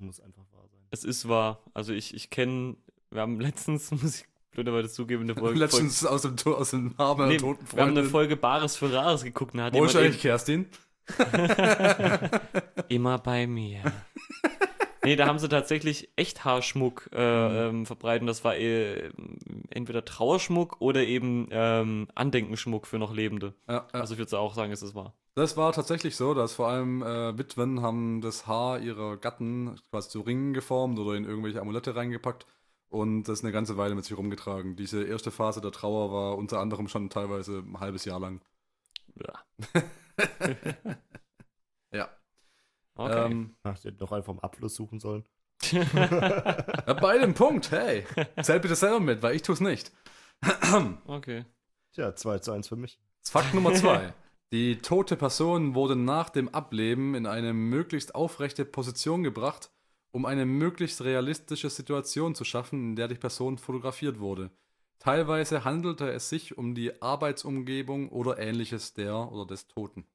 [0.06, 0.80] Muss einfach wahr sein.
[0.90, 1.62] Es ist wahr.
[1.74, 2.76] Also ich, ich kenne,
[3.10, 5.58] wir haben letztens, muss ich blöderweise zugeben, eine Folge.
[5.58, 8.10] Letztens aus dem, To- aus dem Haar meiner nee, toten wir haben eine Freundin.
[8.10, 9.52] Folge Bares für Rares geguckt.
[9.54, 10.66] und Da hat Wo ist eigentlich Kerstin?
[12.88, 13.80] Immer bei mir.
[15.04, 18.22] nee, da haben sie tatsächlich Echthaarschmuck äh, ähm, verbreitet.
[18.22, 19.10] und Das war äh,
[19.70, 23.54] entweder Trauerschmuck oder eben ähm, Andenkenschmuck für noch Lebende.
[23.68, 24.00] Ja, ja.
[24.00, 25.14] Also ich würde auch sagen, es ist wahr.
[25.36, 30.08] Das war tatsächlich so, dass vor allem äh, Witwen haben das Haar ihrer Gatten quasi
[30.08, 32.46] zu Ringen geformt oder in irgendwelche Amulette reingepackt
[32.88, 34.76] und das eine ganze Weile mit sich rumgetragen.
[34.76, 38.40] Diese erste Phase der Trauer war unter anderem schon teilweise ein halbes Jahr lang.
[39.16, 39.82] Ja.
[41.94, 42.10] Ja.
[42.96, 43.26] Okay.
[43.26, 45.24] Ähm, Ach, die hätten doch einfach am Abfluss suchen sollen.
[45.70, 48.04] ja, beide im Punkt, hey.
[48.42, 49.92] Zählt bitte selber mit, weil ich tue es nicht.
[51.06, 51.44] okay.
[51.92, 52.98] Tja, 2 zu 1 für mich.
[53.22, 54.12] Fakt Nummer zwei.
[54.52, 59.70] Die tote Person wurde nach dem Ableben in eine möglichst aufrechte Position gebracht,
[60.12, 64.50] um eine möglichst realistische Situation zu schaffen, in der die Person fotografiert wurde.
[65.00, 70.06] Teilweise handelte es sich um die Arbeitsumgebung oder ähnliches der oder des Toten.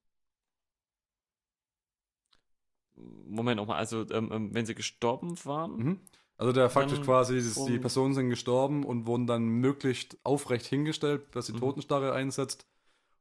[2.95, 5.75] Moment nochmal, also ähm, ähm, wenn sie gestorben waren?
[5.77, 5.99] Mhm.
[6.38, 10.17] Also der Fakt ist quasi, dass die um- Personen sind gestorben und wurden dann möglichst
[10.23, 11.59] aufrecht hingestellt, dass die Mhm.
[11.59, 12.65] Totenstarre einsetzt,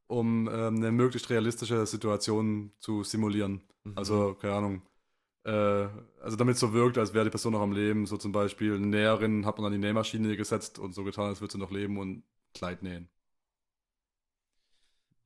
[0.09, 3.61] um ähm, eine möglichst realistische Situation zu simulieren.
[3.83, 3.93] Mhm.
[3.95, 4.81] Also, keine Ahnung.
[5.45, 5.87] Äh,
[6.21, 8.07] also damit es so wirkt, als wäre die Person noch am Leben.
[8.07, 11.41] So zum Beispiel eine Näherin hat man an die Nähmaschine gesetzt und so getan, als
[11.41, 12.23] würde sie noch leben und
[12.55, 13.07] Kleid nähen.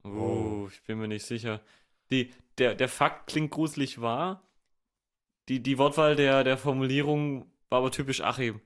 [0.03, 1.61] Oh, ich bin mir nicht sicher.
[2.11, 4.43] Die, der, der Fakt klingt gruselig wahr.
[5.47, 8.59] Die, die Wortwahl der, der Formulierung war aber typisch Achim.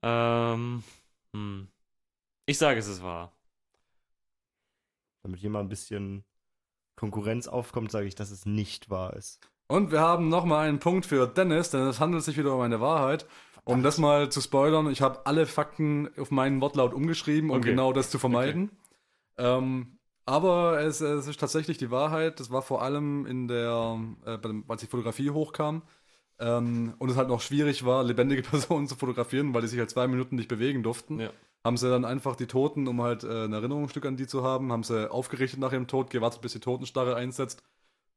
[0.00, 0.82] Ähm,
[1.34, 1.68] hm.
[2.46, 3.35] Ich sage, es ist wahr.
[5.26, 6.24] Damit hier mal ein bisschen
[6.94, 9.40] Konkurrenz aufkommt, sage ich, dass es nicht wahr ist.
[9.66, 12.80] Und wir haben nochmal einen Punkt für Dennis, denn es handelt sich wieder um eine
[12.80, 13.26] Wahrheit.
[13.64, 17.70] Um das mal zu spoilern, ich habe alle Fakten auf meinen Wortlaut umgeschrieben, um Okay.
[17.70, 18.70] genau das zu vermeiden.
[19.36, 22.38] Ähm, aber es, es ist tatsächlich die Wahrheit.
[22.38, 25.82] Das war vor allem in der, äh, bei dem- als die Fotografie hochkam.
[26.38, 29.90] Ähm, und es halt noch schwierig war, lebendige Personen zu fotografieren, weil die sich halt
[29.90, 31.18] zwei Minuten nicht bewegen durften.
[31.18, 31.30] Ja.
[31.66, 34.70] Haben sie dann einfach die Toten, um halt äh, ein Erinnerungsstück an die zu haben,
[34.70, 37.60] haben sie aufgerichtet nach ihrem Tod, gewartet, bis die Totenstarre einsetzt.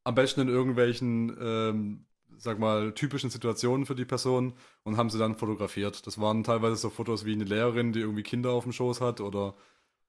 [0.03, 2.05] Am besten in irgendwelchen, ähm,
[2.37, 6.05] sag mal, typischen Situationen für die Person und haben sie dann fotografiert.
[6.05, 9.19] Das waren teilweise so Fotos wie eine Lehrerin, die irgendwie Kinder auf dem Schoß hat
[9.19, 9.55] oder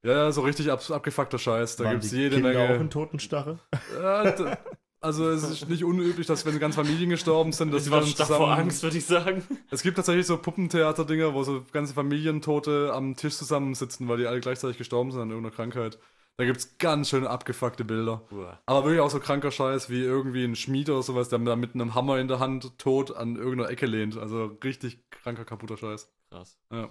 [0.03, 1.76] ja, ja, so richtig ab, abgefuckter Scheiß.
[1.76, 2.74] Da gibt es jede Kinder Menge.
[2.74, 3.59] auch in Totenstarre?
[4.03, 4.59] Ja,
[5.01, 8.07] also es ist nicht unüblich, dass wenn ganze Familien gestorben sind, dass Das sie dann
[8.07, 8.61] stark vor zusammen.
[8.61, 9.42] Angst, würde ich sagen.
[9.70, 14.40] Es gibt tatsächlich so Puppentheater-Dinger, wo so ganze Familientote am Tisch zusammensitzen, weil die alle
[14.40, 15.98] gleichzeitig gestorben sind an irgendeiner Krankheit.
[16.36, 18.22] Da gibt's ganz schön abgefuckte Bilder.
[18.66, 21.74] Aber wirklich auch so kranker Scheiß wie irgendwie ein Schmied oder sowas, der da mit
[21.74, 24.16] einem Hammer in der Hand tot an irgendeiner Ecke lehnt.
[24.16, 26.11] Also richtig kranker, kaputter Scheiß.
[26.30, 26.59] Krass.
[26.72, 26.88] Ja.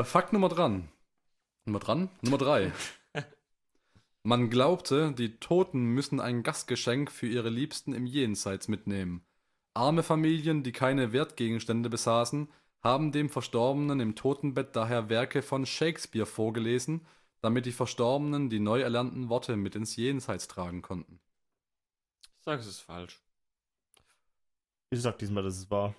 [0.00, 0.88] Äh, Fakt Nummer dran.
[1.64, 2.10] Nummer dran?
[2.22, 2.72] Nummer drei.
[4.24, 9.24] Man glaubte, die Toten müssen ein Gastgeschenk für ihre Liebsten im Jenseits mitnehmen.
[9.74, 12.48] Arme Familien, die keine Wertgegenstände besaßen,
[12.82, 17.04] haben dem Verstorbenen im Totenbett daher Werke von Shakespeare vorgelesen,
[17.40, 21.18] damit die Verstorbenen die neu erlernten Worte mit ins Jenseits tragen konnten.
[22.38, 23.20] Ich sage, es ist falsch.
[24.90, 25.94] Ich sag diesmal, dass es wahr.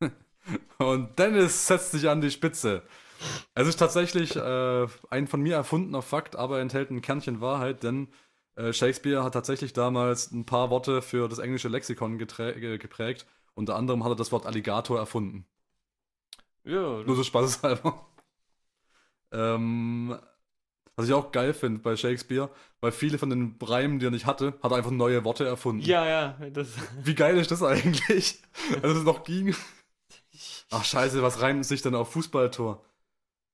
[0.78, 2.82] Und Dennis setzt sich an die Spitze.
[3.54, 7.82] Es ist tatsächlich äh, ein von mir erfundener Fakt, aber er enthält ein Kernchen Wahrheit,
[7.82, 8.08] denn
[8.56, 13.26] äh, Shakespeare hat tatsächlich damals ein paar Worte für das englische Lexikon geprägt.
[13.54, 15.46] Unter anderem hat er das Wort Alligator erfunden.
[16.64, 18.06] Ja, Nur so spaßeshalber.
[19.32, 20.16] ähm,
[20.94, 22.50] was ich auch geil finde bei Shakespeare,
[22.80, 25.82] weil viele von den Reimen, die er nicht hatte, hat er einfach neue Worte erfunden.
[25.82, 26.36] ja, ja.
[26.52, 26.68] Das,
[27.02, 28.42] Wie geil ist das eigentlich?
[28.82, 29.54] Dass es noch ging.
[30.70, 32.84] Ach scheiße, was reimt sich denn auf Fußballtor?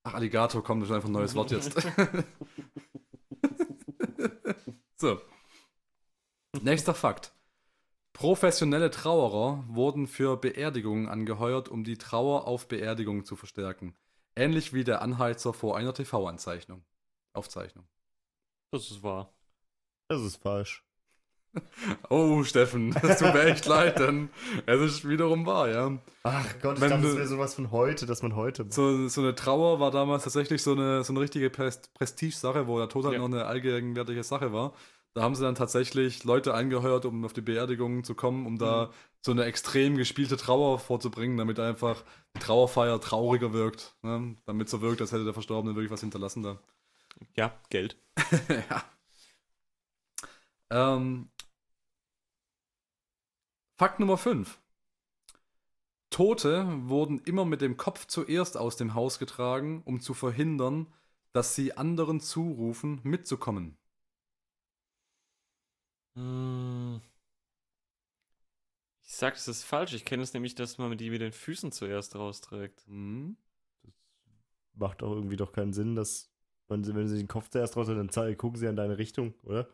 [0.09, 1.77] Ach, Alligator, komm, das ist einfach ein neues Wort jetzt.
[4.97, 5.21] so.
[6.63, 7.35] Nächster Fakt.
[8.15, 13.95] Professionelle Trauerer wurden für Beerdigungen angeheuert, um die Trauer auf Beerdigungen zu verstärken.
[14.35, 16.87] Ähnlich wie der Anheizer vor einer TV-Anzeichnung.
[17.35, 17.87] Aufzeichnung.
[18.71, 19.35] das ist wahr.
[20.09, 20.88] Das ist falsch.
[22.11, 24.31] Oh, Steffen, das tut mir echt leid, denn
[24.67, 25.99] es ist wiederum wahr, ja.
[26.23, 28.67] Ach Gott, ich Wenn dachte, das wäre sowas von heute, dass man heute.
[28.71, 32.79] So, so eine Trauer war damals tatsächlich so eine, so eine richtige Pres- Prestige-Sache, wo
[32.79, 33.21] der Tod halt Ja.
[33.21, 34.73] noch eine allgegenwärtige Sache war.
[35.15, 38.91] Da haben sie dann tatsächlich Leute angeheuert, um auf die Beerdigung zu kommen, um da
[39.23, 42.05] so eine extrem gespielte Trauer vorzubringen, damit einfach
[42.37, 43.97] die Trauerfeier trauriger wirkt.
[44.03, 44.37] Ne?
[44.47, 46.59] Damit so wirkt, als hätte der Verstorbene wirklich was hinterlassen da.
[47.35, 47.97] Ja, Geld.
[48.71, 48.85] ja.
[50.71, 51.31] Ähm,
[53.79, 54.61] Fakt Nummer 5.
[56.11, 60.93] Tote wurden immer mit dem Kopf zuerst aus dem Haus getragen, um zu verhindern,
[61.33, 63.79] dass sie anderen zurufen, mitzukommen.
[66.17, 67.01] Hm.
[69.05, 69.93] Ich sag, es ist falsch.
[69.93, 72.85] Ich kenne es nämlich, dass man die mit den Füßen zuerst rausträgt.
[72.89, 73.37] Hm.
[74.75, 76.33] Macht auch irgendwie doch keinen Sinn, dass,
[76.67, 79.35] wenn sie, wenn sie den Kopf zuerst raus haben, dann gucken sie in deine Richtung,
[79.45, 79.69] oder?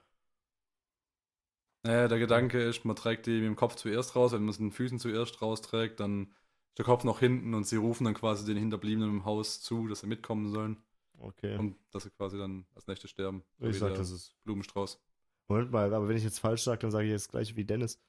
[1.85, 4.59] Äh, der Gedanke ist, man trägt die mit dem Kopf zuerst raus, wenn man es
[4.59, 6.33] mit den Füßen zuerst rausträgt, dann
[6.71, 9.87] ist der Kopf noch hinten und sie rufen dann quasi den Hinterbliebenen im Haus zu,
[9.87, 10.79] dass sie mitkommen sollen
[11.19, 11.57] Okay.
[11.57, 13.45] und dass sie quasi dann als Nächte sterben.
[13.59, 14.35] So ich sag, das ist.
[14.45, 15.01] Blumenstrauß.
[15.47, 18.01] Moment mal, aber wenn ich jetzt falsch sage, dann sage ich jetzt gleich wie Dennis.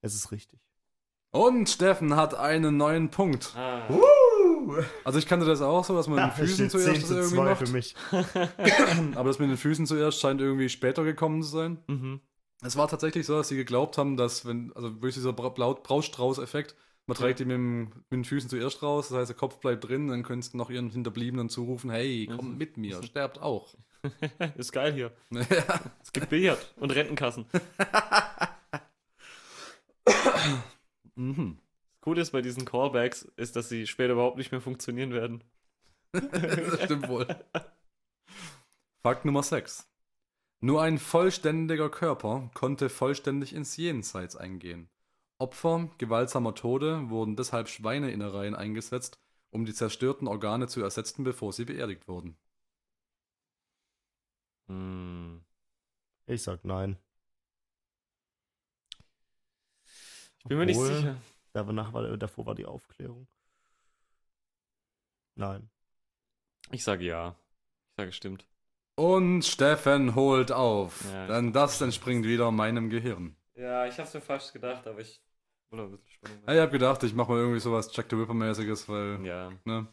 [0.00, 0.60] Es ist richtig.
[1.30, 3.54] Und Steffen hat einen neuen Punkt.
[3.56, 3.88] Ah.
[3.88, 4.82] Uh!
[5.04, 7.66] Also ich kannte das auch so, dass man mit den Füßen zuerst das irgendwie macht.
[7.66, 7.94] für mich.
[9.14, 11.78] Aber das mit den Füßen zuerst scheint irgendwie später gekommen zu sein.
[11.86, 12.20] Mhm.
[12.64, 16.76] Es war tatsächlich so, dass sie geglaubt haben, dass wenn, also wirklich dieser Bra- Braustrauß-Effekt,
[17.06, 19.88] man trägt die mit, dem, mit den Füßen zuerst raus, das heißt, der Kopf bleibt
[19.88, 22.58] drin, dann könntest du noch ihren Hinterbliebenen zurufen, hey, komm Mhm.
[22.58, 23.74] mit mir, sterbt auch.
[24.56, 25.12] ist geil hier.
[25.30, 25.80] ja.
[26.02, 27.46] Es gibt Billard und Rentenkassen.
[31.14, 31.58] Mhm.
[31.58, 35.44] Das Coole ist bei diesen Callbacks, ist, dass sie später überhaupt nicht mehr funktionieren werden.
[36.12, 37.26] das stimmt wohl.
[39.02, 39.86] Fakt Nummer 6.
[40.64, 44.88] Nur ein vollständiger Körper konnte vollständig ins Jenseits eingehen.
[45.38, 49.18] Opfer gewaltsamer Tode wurden deshalb Schweineinnereien eingesetzt,
[49.50, 52.36] um die zerstörten Organe zu ersetzen, bevor sie beerdigt wurden.
[54.68, 55.44] Hm.
[56.26, 56.96] Ich sag nein.
[60.38, 61.16] Ich bin mir nicht Obwohl, sicher.
[61.54, 63.26] Danach war, davor war die Aufklärung.
[65.34, 65.68] Nein.
[66.70, 67.30] Ich sage ja.
[67.30, 68.46] Ich sage stimmt.
[68.94, 71.04] Und Steffen holt auf.
[71.10, 73.36] Ja, Denn das entspringt wieder meinem Gehirn.
[73.54, 75.20] Ja, ich hab's mir fast gedacht, aber ich
[75.70, 76.38] wollte ein bisschen Spannung.
[76.46, 79.50] Ja, ich hab gedacht, ich mache mal irgendwie sowas Jack the Ripper-mäßiges, weil, Ja.
[79.64, 79.86] ne?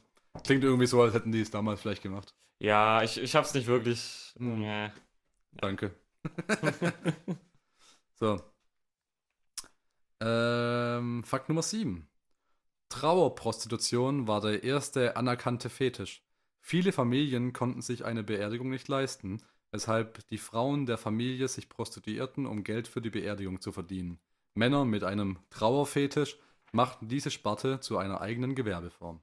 [0.43, 2.35] Klingt irgendwie so, als hätten die es damals vielleicht gemacht.
[2.59, 4.33] Ja, ich, ich hab's nicht wirklich.
[4.37, 4.61] Hm.
[4.61, 4.91] Ja.
[5.53, 5.91] Danke.
[8.15, 8.39] so.
[10.21, 12.07] Ähm, Fakt Nummer 7.
[12.89, 16.23] Trauerprostitution war der erste anerkannte Fetisch.
[16.61, 19.41] Viele Familien konnten sich eine Beerdigung nicht leisten,
[19.71, 24.19] weshalb die Frauen der Familie sich prostituierten, um Geld für die Beerdigung zu verdienen.
[24.55, 26.37] Männer mit einem Trauerfetisch
[26.71, 29.21] machten diese Sparte zu einer eigenen Gewerbeform.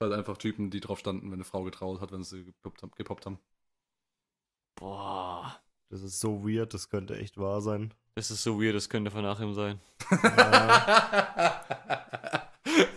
[0.00, 2.92] Halt einfach Typen, die drauf standen, wenn eine Frau getrauert hat, wenn sie gepoppt haben.
[2.96, 3.38] Gepoppt haben.
[4.74, 5.60] Boah.
[5.88, 7.94] Das ist so weird, das könnte echt wahr sein.
[8.16, 9.80] Das ist so weird, das könnte von nach ihm sein.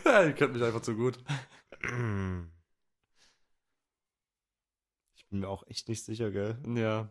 [0.05, 1.19] Ihr kennt mich einfach zu gut.
[5.15, 6.57] Ich bin mir auch echt nicht sicher, gell?
[6.75, 7.09] Ja.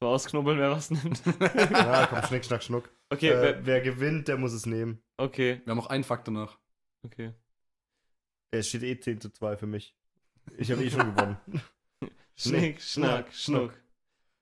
[0.00, 1.22] So ausknubbeln, wer was nimmt.
[1.70, 2.90] Ja, komm, schnick, schnack, schnuck.
[3.10, 5.02] Okay, äh, wer, wer gewinnt, der muss es nehmen.
[5.18, 6.58] okay, Wir haben noch einen Fakt danach.
[7.02, 7.34] okay.
[8.52, 9.94] Es steht eh 10 zu 2 für mich.
[10.56, 11.36] Ich habe eh schon gewonnen.
[12.36, 13.72] Schnick, schnack, schnuck.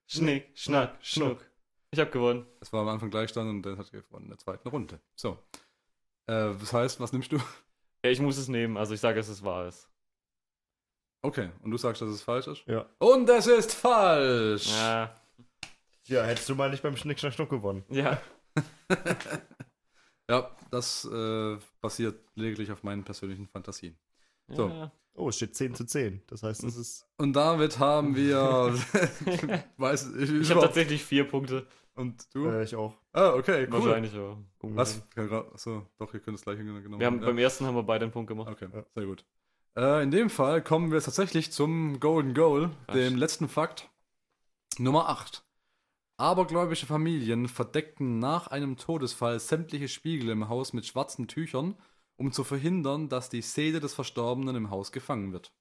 [0.06, 1.44] Schnick, schnack, schnuck.
[1.90, 2.46] Ich hab gewonnen.
[2.61, 5.00] Es war am Anfang Gleichstand und dann hat er gewonnen in der zweiten Runde.
[5.16, 5.32] So.
[6.26, 7.38] Äh, das heißt, was nimmst du?
[8.05, 9.88] Ja, ich muss es nehmen, also ich sage, dass es wahr ist.
[11.22, 12.64] Okay, und du sagst, dass es falsch ist?
[12.66, 12.86] Ja.
[12.99, 14.70] Und es ist falsch!
[14.70, 15.14] Ja,
[16.07, 17.84] Ja, hättest du mal nicht beim Schnick, schnack, schnuck gewonnen.
[17.90, 18.20] ja.
[20.30, 23.96] Ja, das äh, basiert lediglich auf meinen persönlichen Fantasien.
[24.49, 24.68] So.
[24.68, 24.92] ja.
[25.18, 26.22] Oh, es steht 10 zu 10.
[26.28, 27.06] Das heißt, es ist.
[27.18, 28.74] Und damit haben wir.
[29.76, 31.66] weiß, ich, Ich habe tatsächlich vier Punkte.
[31.94, 32.46] Und du?
[32.46, 32.94] Äh, ich auch.
[33.12, 33.84] ah, okay, cool.
[33.84, 34.36] Wahrscheinlich, ja.
[34.60, 35.02] Was?
[35.16, 37.26] Achso, doch, ihr könnt es gleich genommen Wir haben, ja.
[37.26, 38.48] Beim ersten haben wir beide einen Punkt gemacht.
[38.52, 38.84] Okay, Ja.
[38.94, 39.24] sehr gut.
[39.76, 42.96] Äh, in dem Fall kommen wir jetzt tatsächlich zum Golden Goal, Krass.
[42.96, 43.90] dem letzten Fakt.
[44.78, 45.44] Nummer 8.
[46.18, 51.76] Abergläubische Familien verdeckten nach einem Todesfall sämtliche Spiegel im Haus mit schwarzen Tüchern,
[52.18, 55.52] um zu verhindern, dass die Seele des Verstorbenen im Haus gefangen wird.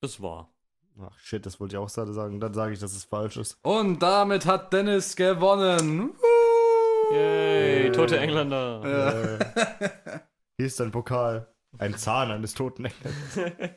[0.00, 0.52] Das war.
[1.00, 2.40] Ach, shit, das wollte ich auch gerade sagen.
[2.40, 3.58] Dann sage ich, dass es falsch ist.
[3.62, 6.10] Und damit hat Dennis gewonnen.
[7.12, 9.38] Yay, tote Engländer.
[9.40, 10.24] Äh,
[10.56, 11.52] hier ist dein Pokal.
[11.78, 13.76] Ein Zahn eines toten Engländers.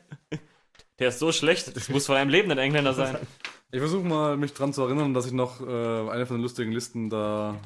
[0.98, 3.16] Der ist so schlecht, das muss von einem lebenden Engländer sein.
[3.72, 6.70] Ich versuche mal, mich dran zu erinnern, dass ich noch äh, eine von den lustigen
[6.70, 7.56] Listen da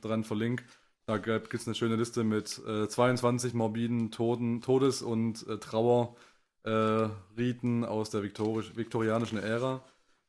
[0.00, 0.64] dran verlinke.
[1.08, 6.16] Da gibt es eine schöne Liste mit äh, 22 morbiden Toten, Todes- und äh, Trauerriten
[7.86, 9.82] aus der viktorianischen Ära.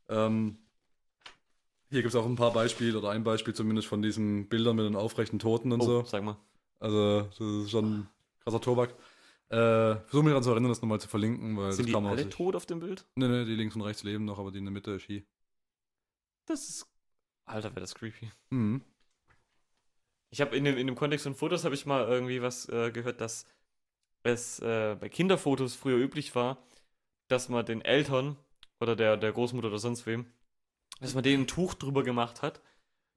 [0.08, 0.58] Ähm,
[1.90, 4.86] hier gibt es auch ein paar Beispiele oder ein Beispiel zumindest von diesen Bildern mit
[4.86, 6.04] den aufrechten Toten und Oh, so.
[6.06, 6.38] sag mal.
[6.80, 8.08] Also, das ist schon
[8.40, 8.92] krasser Tobak.
[9.50, 12.14] Äh, versuche mich daran zu erinnern, das nochmal zu verlinken, weil Sind die kann man
[12.14, 13.06] alle sich- tot auf dem Bild?
[13.16, 15.24] Nee, nee, die links und rechts leben noch, aber die in der Mitte ist hier.
[16.46, 16.88] Das ist.
[17.44, 18.32] Alter, wäre das creepy.
[18.52, 18.82] Mhm.
[20.32, 22.92] Ich habe in dem, in dem Kontext von Fotos habe ich mal irgendwie was äh,
[22.92, 23.46] gehört, dass
[24.24, 26.64] es äh, bei Kinderfotos früher üblich war,
[27.28, 28.38] dass man den Eltern
[28.80, 30.26] oder der, der Großmutter oder sonst wem,
[31.00, 32.62] dass man denen ein Tuch drüber gemacht hat,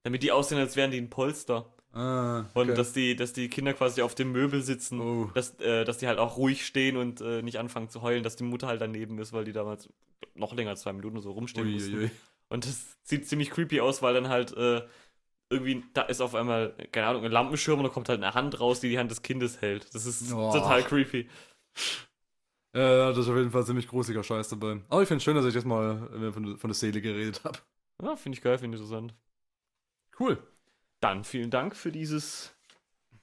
[0.05, 1.73] damit die aussehen, als wären die ein Polster.
[1.93, 2.75] Ah, Und okay.
[2.75, 5.31] dass die, dass die Kinder quasi auf dem Möbel sitzen, Oh.
[5.35, 8.37] dass, äh, dass die halt auch ruhig stehen und äh, nicht anfangen zu heulen, dass
[8.37, 9.91] die Mutter halt daneben ist, weil die damals
[10.35, 11.95] noch länger als zwei Minuten so rumstehen mussten.
[11.95, 12.11] Uiuiui.
[12.49, 14.83] Und das sieht ziemlich creepy aus, weil dann halt äh,
[15.53, 18.59] irgendwie, da ist auf einmal, keine Ahnung, ein Lampenschirm und da kommt halt eine Hand
[18.61, 19.95] raus, die die Hand des Kindes hält.
[19.95, 20.53] Das ist Oh.
[20.53, 21.29] total creepy.
[22.75, 24.81] Ja, das ist auf jeden Fall ziemlich gruseliger Scheiß dabei.
[24.89, 27.43] Aber ich finde es schön, dass ich jetzt mal äh, von, von der Seele geredet
[27.45, 27.59] habe.
[28.03, 29.15] Ja, finde ich geil, finde ich interessant.
[30.19, 30.39] Cool.
[31.01, 32.55] Dann vielen Dank für dieses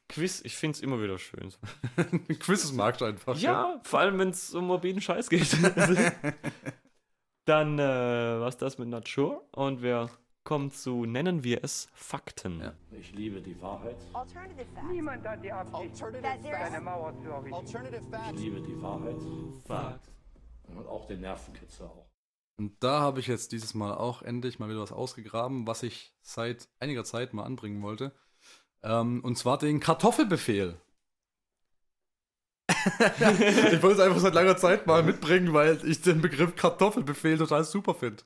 [0.08, 0.42] Quiz.
[0.44, 1.52] Ich finde es immer wieder schön.
[2.40, 3.38] Quizzes magst du einfach.
[3.38, 5.48] Ja, vor allem, wenn es um morbiden Scheiß geht.
[7.46, 10.10] Dann äh, war das mit Not Sure und wir
[10.50, 12.60] kommen zu, nennen wir es, Fakten.
[12.60, 12.74] Ja.
[12.90, 13.98] Ich liebe die Wahrheit.
[14.90, 17.66] Niemand hat die Absicht, eine Mauer zu errichten.
[18.34, 19.22] Ich liebe die Wahrheit.
[19.68, 20.10] Fakt.
[20.76, 22.10] Und auch den Nervenkitzel auch.
[22.58, 26.16] Und da habe ich jetzt dieses Mal auch endlich mal wieder was ausgegraben, was ich
[26.24, 28.12] seit einiger Zeit mal anbringen wollte.
[28.82, 30.82] Ähm, und zwar den Kartoffelbefehl.
[32.70, 37.64] ich wollte es einfach seit langer Zeit mal mitbringen, weil ich den Begriff Kartoffelbefehl total
[37.64, 38.24] super finde.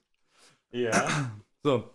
[0.72, 1.34] Ja.
[1.64, 1.92] So,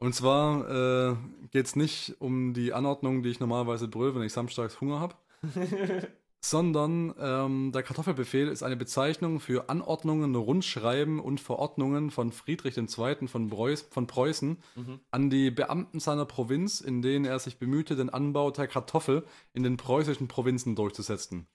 [0.00, 1.16] und zwar äh,
[1.52, 5.14] geht es nicht um die Anordnung, die ich normalerweise brülle, wenn ich samstags Hunger habe,
[6.42, 13.28] sondern ähm, der Kartoffelbefehl ist eine Bezeichnung für Anordnungen, Rundschreiben und Verordnungen von Friedrich II.
[13.28, 15.00] von, Preuß, von Preußen Mhm.
[15.10, 19.62] an die Beamten seiner Provinz, in denen er sich bemühte, den Anbau der Kartoffel in
[19.62, 21.46] den preußischen Provinzen durchzusetzen.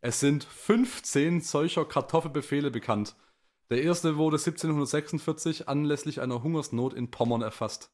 [0.00, 3.16] Es sind 15 solcher Kartoffelbefehle bekannt.
[3.70, 7.90] Der erste wurde 1746 anlässlich einer Hungersnot in Pommern erfasst,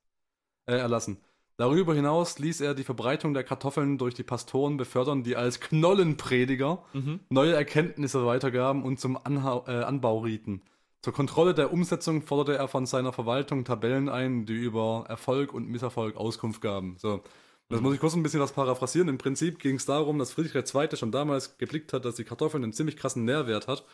[0.67, 1.19] äh, erlassen.
[1.57, 6.83] Darüber hinaus ließ er die Verbreitung der Kartoffeln durch die Pastoren befördern, die als Knollenprediger
[6.93, 7.21] Mhm.
[7.29, 10.63] neue Erkenntnisse weitergaben und zum Anhau äh, Anbau rieten.
[11.03, 15.69] Zur Kontrolle der Umsetzung forderte er von seiner Verwaltung Tabellen ein, die über Erfolg und
[15.69, 16.97] Misserfolg Auskunft gaben.
[16.99, 17.23] So.
[17.69, 19.09] Das muss ich kurz ein bisschen was paraphrasieren.
[19.09, 20.97] Im Prinzip ging es darum, dass Friedrich II.
[20.97, 23.85] schon damals geblickt hat, dass die Kartoffeln einen ziemlich krassen Nährwert hat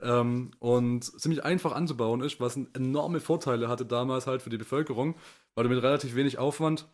[0.00, 5.16] ähm, und ziemlich einfach anzubauen ist, was enorme Vorteile hatte damals halt für die Bevölkerung,
[5.54, 6.88] weil du mit relativ wenig Aufwand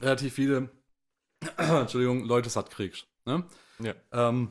[0.00, 0.70] relativ viele
[1.56, 3.06] Entschuldigung, Leute satt kriegst.
[3.24, 3.44] Ne?
[3.78, 3.94] Ja.
[4.12, 4.50] Ähm,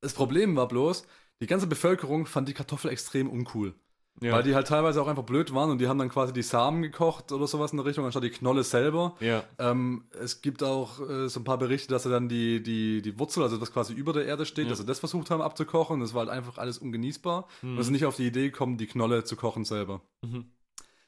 [0.00, 1.06] das Problem war bloß,
[1.40, 3.74] die ganze Bevölkerung fand die Kartoffel extrem uncool.
[4.22, 4.32] Ja.
[4.32, 6.80] Weil die halt teilweise auch einfach blöd waren und die haben dann quasi die Samen
[6.80, 9.14] gekocht oder sowas in der Richtung, anstatt die Knolle selber.
[9.20, 9.44] ja.
[9.58, 13.18] Ähm, es gibt auch äh, so ein paar Berichte, dass sie dann die, die, die
[13.18, 14.70] Wurzel, also das quasi über der Erde steht, Ja.
[14.70, 16.00] dass sie das versucht haben abzukochen.
[16.00, 17.46] Das war halt einfach alles ungenießbar.
[17.62, 20.00] Und sie nicht auf die Idee kommen, die Knolle zu kochen selber.
[20.22, 20.46] Mhm.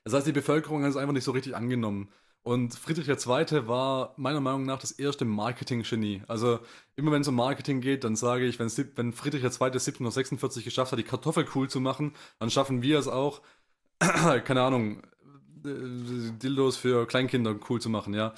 [0.05, 2.09] Das heißt, die Bevölkerung hat es einfach nicht so richtig angenommen.
[2.49, 3.69] Und Friedrich II.
[3.69, 6.23] war meiner Meinung nach das erste Marketing-Genie.
[6.29, 6.61] Also
[6.97, 9.51] immer wenn es um Marketing geht, dann sage ich, wenn, wenn Friedrich II.
[9.51, 13.43] 1746 geschafft hat, die Kartoffel cool zu machen, dann schaffen wir es auch,
[13.99, 15.03] keine Ahnung,
[15.63, 18.33] äh, Dildos für Kleinkinder cool zu machen, ja.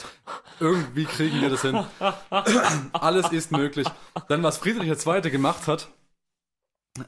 [0.59, 1.79] Irgendwie kriegen wir das hin.
[2.93, 3.87] Alles ist möglich.
[4.27, 5.31] Dann, was Friedrich II.
[5.31, 5.89] gemacht hat,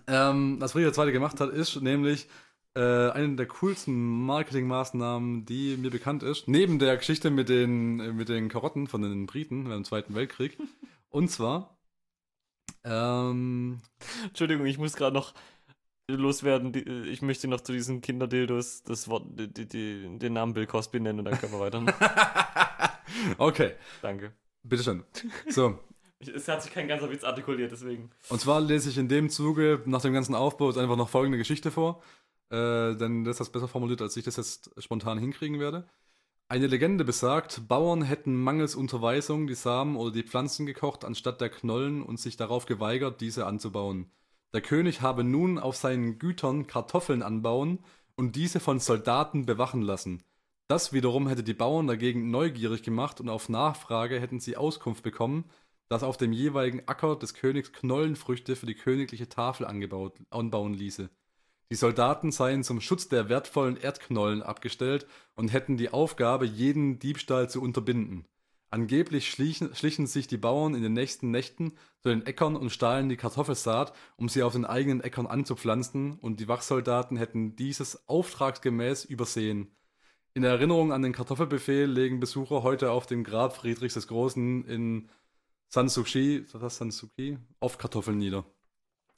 [0.07, 1.11] ähm, was Friedrich II.
[1.11, 2.29] gemacht hat, ist nämlich
[2.75, 8.13] äh, eine der coolsten Marketingmaßnahmen, die mir bekannt ist, neben der Geschichte mit den, äh,
[8.13, 10.57] mit den Karotten von den Briten dem Zweiten Weltkrieg.
[11.11, 11.77] Und zwar,
[12.85, 13.81] ähm,
[14.25, 15.35] Entschuldigung, ich muss gerade noch
[16.09, 16.73] loswerden.
[16.73, 21.01] Die, ich möchte noch zu diesen Kinderdildos das Wort, die, die, den Namen Bill Cosby
[21.01, 21.95] nennen und dann können wir weitermachen.
[23.39, 24.33] okay, Danke.
[24.63, 25.05] bitteschön.
[25.49, 25.79] So,
[26.35, 28.11] es hat sich kein ganzer Witz artikuliert, deswegen.
[28.29, 31.39] Und zwar lese ich in dem Zuge nach dem ganzen Aufbau jetzt einfach noch folgende
[31.39, 32.03] Geschichte vor,
[32.53, 35.89] äh, denn das ist besser formuliert, als ich das jetzt spontan hinkriegen werde.
[36.49, 41.49] Eine Legende besagt, Bauern hätten mangels Unterweisung die Samen oder die Pflanzen gekocht anstatt der
[41.49, 44.11] Knollen und sich darauf geweigert, diese anzubauen.
[44.53, 47.79] Der König habe nun auf seinen Gütern Kartoffeln anbauen
[48.17, 50.23] und diese von Soldaten bewachen lassen.
[50.69, 55.47] Das wiederum hätte die Bauern dagegen neugierig gemacht und auf Nachfrage hätten sie Auskunft bekommen,
[55.89, 61.09] dass auf dem jeweiligen Acker des Königs Knollenfrüchte für die königliche Tafel angebaut, anbauen ließe.
[61.73, 67.49] Die Soldaten seien zum Schutz der wertvollen Erdknollen abgestellt und hätten die Aufgabe, jeden Diebstahl
[67.49, 68.27] zu unterbinden.
[68.69, 73.09] Angeblich schlichen, schlichen sich die Bauern in den nächsten Nächten zu den Äckern und stahlen
[73.09, 79.07] die Kartoffelsaat, um sie auf den eigenen Äckern anzupflanzen, und die Wachsoldaten hätten dieses auftragsgemäß
[79.07, 79.75] übersehen.
[80.35, 85.09] In Erinnerung an den Kartoffelbefehl legen Besucher heute auf dem Grab Friedrichs des Großen in
[85.69, 88.45] Sanssouci, das Sanssouci, auf Kartoffeln nieder.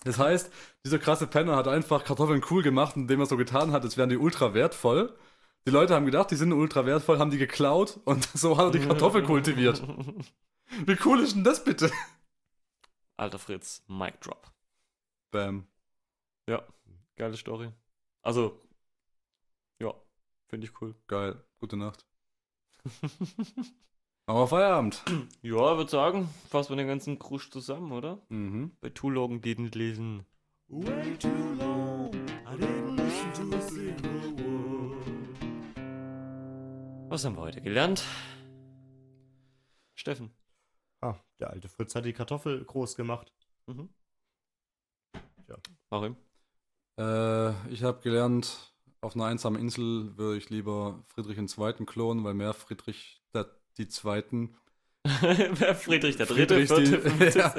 [0.03, 0.53] Das heißt,
[0.85, 4.11] dieser krasse Penner hat einfach Kartoffeln cool gemacht, indem er so getan hat, als wären
[4.11, 5.17] die ultra wertvoll.
[5.67, 8.81] Die Leute haben gedacht, die sind ultra wertvoll, haben die geklaut und so hat er
[8.81, 9.83] die Kartoffel kultiviert.
[10.87, 11.91] Wie cool ist denn das bitte?
[13.17, 14.51] Alter Fritz, Mic Drop.
[15.31, 15.67] Bam.
[16.49, 16.63] Ja,
[17.17, 17.71] geile Story.
[18.23, 18.61] Also,
[19.79, 19.95] ja,
[20.49, 20.95] finde ich cool.
[21.07, 21.43] Geil.
[21.61, 22.05] Gute Nacht.
[24.27, 25.05] Aber Feierabend.
[25.43, 28.23] Ja, ich würde sagen, fassen wir den ganzen Krusch zusammen, oder?
[28.31, 28.75] Mhm.
[28.81, 30.25] Bei Tulogen didn't lesen.
[30.69, 32.11] Way too long,
[32.47, 35.35] I didn't listen to a single word.
[37.11, 38.03] Was haben wir heute gelernt?
[39.95, 40.31] Steffen.
[41.03, 43.31] Ah, der alte Fritz hat die Kartoffel groß gemacht.
[43.67, 43.91] Mhm.
[45.49, 45.57] Ja.
[45.91, 46.17] Warum?
[46.99, 51.85] Äh, ich habe gelernt, auf einer einsamen Insel würde ich lieber Friedrich II.
[51.85, 54.57] klonen, weil mehr Friedrich der, die Zweiten
[55.21, 57.55] Wer Friedrich der Dritte, Friedrich die, Vierte, Fünfte, ja,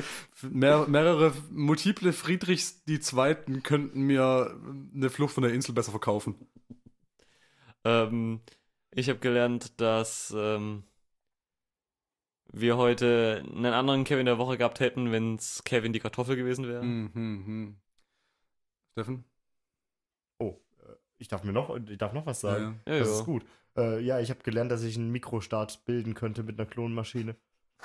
[0.49, 4.59] mehr, mehrere multiple Friedrichs die Zweiten könnten mir
[4.95, 6.47] eine Flucht von der Insel besser verkaufen.
[7.83, 8.41] Ähm,
[8.89, 10.85] ich habe gelernt, dass ähm,
[12.51, 16.67] wir heute einen anderen Kevin der Woche gehabt hätten, wenn es Kevin die Kartoffel gewesen
[16.67, 16.83] wäre.
[16.83, 17.75] Mhm, mhm.
[18.93, 19.23] Steffen?
[20.39, 22.81] Oh, äh, Ich darf mir noch, ich darf noch was sagen.
[22.87, 23.15] Ja, das ja.
[23.19, 23.45] ist gut.
[23.77, 27.35] Äh, ja, ich habe gelernt, dass ich einen Mikrostart bilden könnte mit einer Klonmaschine.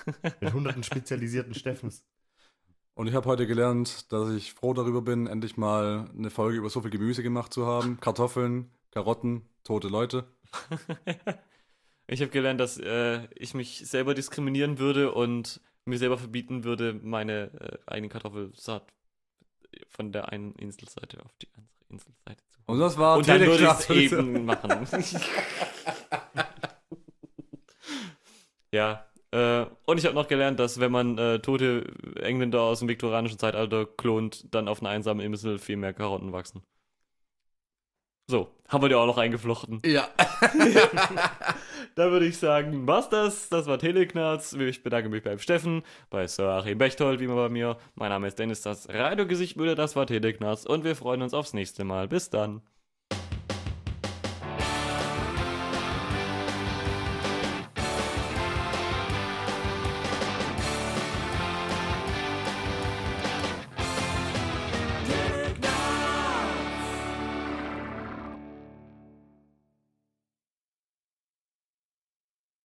[0.41, 2.05] mit hunderten spezialisierten Steffens.
[2.95, 6.71] Und ich habe heute gelernt, dass ich froh darüber bin, endlich mal eine Folge über
[6.71, 7.99] so viel Gemüse gemacht zu haben.
[8.01, 10.25] Kartoffeln, Karotten, tote Leute.
[12.13, 16.93] Ich habe gelernt, dass äh, ich mich selber diskriminieren würde und mir selber verbieten würde,
[16.93, 18.93] meine äh, eigene Kartoffelsaat
[19.87, 23.65] von der einen Inselseite auf die andere Inselseite zu Und das war Und dann würde
[23.65, 24.71] ich es eben machen.
[28.73, 29.05] ja.
[29.33, 31.85] Äh, und ich habe noch gelernt, dass wenn man äh, tote
[32.21, 36.63] Engländer aus dem viktorianischen Zeitalter klont, dann auf einer einsamen Insel viel mehr Karotten wachsen.
[38.31, 39.83] So, haben wir die auch noch eingeflochten.
[39.85, 40.09] Ja.
[41.97, 43.49] Da würde ich sagen, was das?
[43.49, 44.53] Das war Teleknarz.
[44.53, 47.79] Ich bedanke mich beim Steffen, bei Sir Achim Bechtold, wie immer bei mir.
[47.97, 50.65] Mein Name ist Dennis, das Radiogesicht würde, das war Teleknarz.
[50.65, 52.07] Und wir freuen uns aufs nächste Mal.
[52.07, 52.63] Bis dann.